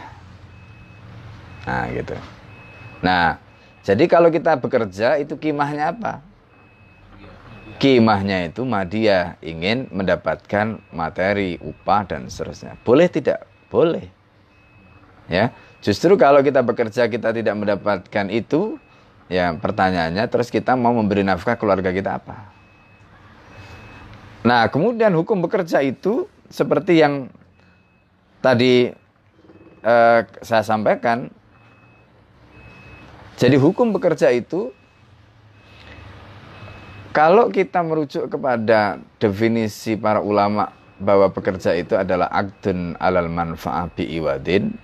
[1.67, 2.15] Nah gitu.
[3.03, 3.39] Nah
[3.83, 6.19] jadi kalau kita bekerja itu kimahnya apa
[7.77, 12.73] Kimahnya itu Madia ingin mendapatkan materi, upah dan seterusnya.
[12.81, 13.45] Boleh tidak?
[13.69, 14.09] Boleh.
[15.29, 15.53] Ya,
[15.85, 18.81] justru kalau kita bekerja kita tidak mendapatkan itu,
[19.29, 22.49] ya pertanyaannya terus kita mau memberi nafkah keluarga kita apa?
[24.41, 27.29] Nah, kemudian hukum bekerja itu seperti yang
[28.39, 28.89] tadi
[29.83, 31.29] eh, saya sampaikan.
[33.37, 34.73] Jadi hukum bekerja itu
[37.17, 40.69] kalau kita merujuk kepada definisi para ulama
[41.01, 44.77] bahwa pekerja itu adalah akdun alal manfa'ah iwadin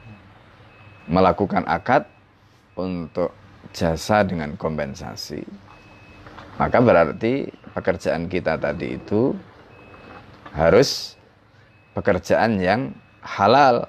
[1.06, 2.10] melakukan akad
[2.74, 3.30] untuk
[3.70, 5.46] jasa dengan kompensasi.
[6.58, 9.38] Maka berarti pekerjaan kita tadi itu
[10.58, 11.14] harus
[11.94, 13.86] pekerjaan yang halal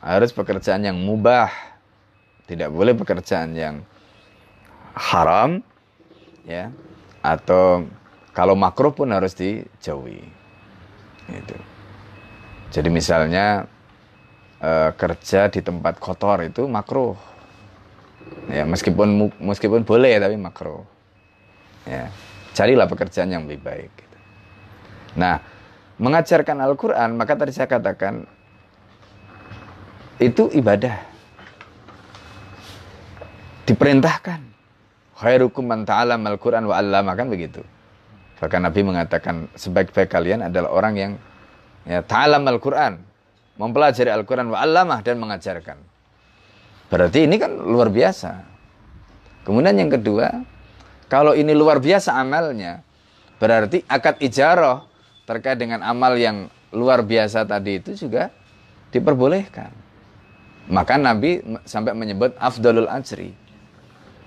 [0.00, 1.52] harus pekerjaan yang mubah.
[2.48, 3.84] Tidak boleh pekerjaan yang
[4.96, 5.60] haram
[6.48, 6.72] ya
[7.26, 7.82] atau
[8.30, 10.22] kalau makruh pun harus dijauhi.
[11.26, 11.56] Itu.
[12.70, 13.66] Jadi misalnya
[14.62, 17.18] e, kerja di tempat kotor itu makruh.
[18.50, 20.86] Ya, meskipun meskipun boleh tapi makruh.
[21.86, 22.10] Ya,
[22.54, 23.90] carilah pekerjaan yang lebih baik.
[23.94, 24.18] Gitu.
[25.18, 25.42] Nah,
[25.98, 28.26] mengajarkan Al-Quran, maka tadi saya katakan
[30.22, 30.94] itu ibadah.
[33.66, 34.55] Diperintahkan
[35.16, 37.64] khairukum man ta'allama al-Qur'an wa 'allama kan begitu.
[38.36, 41.12] Bahkan Nabi mengatakan sebaik-baik kalian adalah orang yang
[41.88, 43.00] ya ta'allam al-Qur'an,
[43.56, 45.80] mempelajari Al-Qur'an wa 'allamah dan mengajarkan.
[46.92, 48.44] Berarti ini kan luar biasa.
[49.42, 50.44] Kemudian yang kedua,
[51.08, 52.82] kalau ini luar biasa amalnya,
[53.38, 54.84] berarti akad ijarah
[55.26, 58.30] terkait dengan amal yang luar biasa tadi itu juga
[58.92, 59.70] diperbolehkan.
[60.66, 63.30] Maka Nabi sampai menyebut afdalul ajri.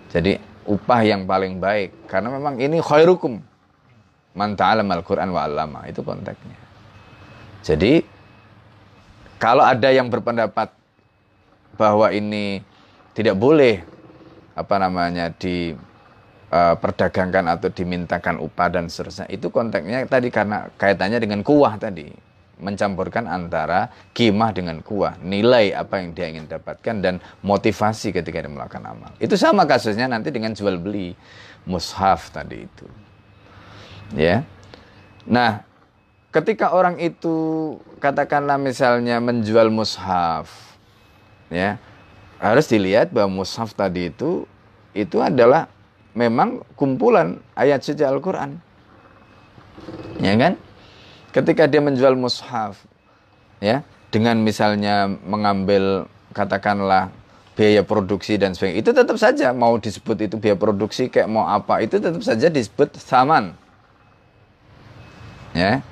[0.10, 2.05] Jadi upah yang paling baik.
[2.05, 3.41] Karena memang ini khairukum.
[4.38, 5.89] Man ta'allama al-Qur'an wa 'allama.
[5.89, 6.57] Itu konteksnya.
[7.65, 8.05] Jadi
[9.41, 10.70] kalau ada yang berpendapat
[11.76, 12.61] bahwa ini
[13.17, 13.82] tidak boleh
[14.53, 15.72] apa namanya di
[16.51, 22.11] uh, perdagangkan atau dimintakan upah dan seterusnya itu konteksnya tadi karena kaitannya dengan kuah tadi
[22.60, 28.51] mencampurkan antara kimah dengan kuah, nilai apa yang dia ingin dapatkan dan motivasi ketika dia
[28.51, 29.16] melakukan amal.
[29.18, 31.16] Itu sama kasusnya nanti dengan jual beli
[31.64, 32.86] mushaf tadi itu.
[34.14, 34.43] Ya.
[35.24, 35.64] Nah,
[36.36, 40.51] ketika orang itu katakanlah misalnya menjual mushaf
[41.47, 41.80] ya,
[42.43, 44.43] harus dilihat bahwa mushaf tadi itu
[44.91, 45.72] itu adalah
[46.12, 48.60] memang kumpulan ayat suci Al-Qur'an.
[50.20, 50.60] Ya kan?
[51.30, 52.82] Ketika dia menjual mushaf
[53.62, 57.14] ya dengan misalnya mengambil katakanlah
[57.60, 58.80] biaya produksi dan sebagainya.
[58.80, 62.96] Itu tetap saja mau disebut itu biaya produksi kayak mau apa itu tetap saja disebut
[62.96, 63.52] saman.
[65.52, 65.84] Ya.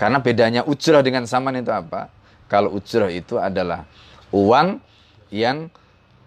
[0.00, 2.08] Karena bedanya ujrah dengan saman itu apa?
[2.48, 3.84] Kalau ujrah itu adalah
[4.32, 4.80] uang
[5.28, 5.68] yang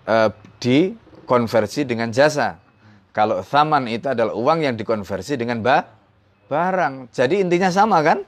[0.05, 0.30] uh,
[0.61, 2.61] dikonversi dengan jasa.
[3.18, 5.89] Kalau saman itu adalah uang yang dikonversi dengan ba
[6.53, 7.09] barang.
[7.09, 8.22] Jadi intinya sama kan?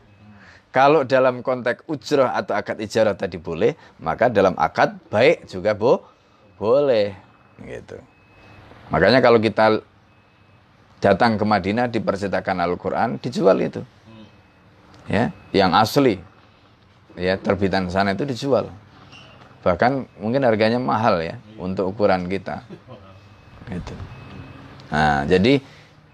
[0.76, 6.04] Kalau dalam konteks ujrah atau akad ijarah tadi boleh, maka dalam akad baik juga bo
[6.60, 7.16] boleh.
[7.64, 7.96] Gitu.
[8.92, 9.80] Makanya kalau kita
[11.00, 13.88] datang ke Madinah di percetakan Al-Quran, dijual itu.
[15.08, 16.20] Ya, yang asli.
[17.16, 18.68] Ya, terbitan sana itu dijual.
[19.64, 22.68] Bahkan mungkin harganya mahal ya untuk ukuran kita.
[23.72, 23.96] Gitu.
[24.92, 25.64] Nah, jadi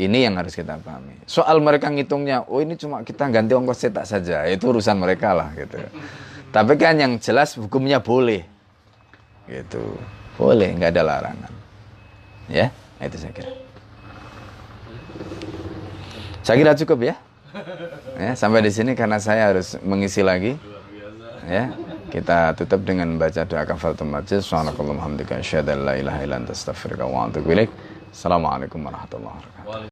[0.02, 1.14] ini yang harus kita pahami.
[1.30, 5.54] Soal mereka ngitungnya, oh ini cuma kita ganti ongkos cetak saja, itu urusan mereka lah
[5.54, 5.78] gitu.
[6.50, 8.42] Tapi kan yang jelas hukumnya boleh,
[9.46, 9.96] gitu,
[10.36, 11.54] boleh, nggak ada larangan.
[12.50, 13.52] Ya, itu saya kira.
[16.42, 17.16] Saya kira cukup ya.
[18.18, 20.58] Ya, sampai di sini karena saya harus mengisi lagi.
[21.48, 21.72] Ya,
[22.12, 24.44] kita tutup dengan baca doa kafaratul majlis.
[24.50, 27.72] Subhanakallahumma hamdika asyhadu an la ilaha illa anta astaghfiruka wa atubu ilaik.
[28.12, 29.88] Assalamualaikum warahmatullahi wabarakatuh.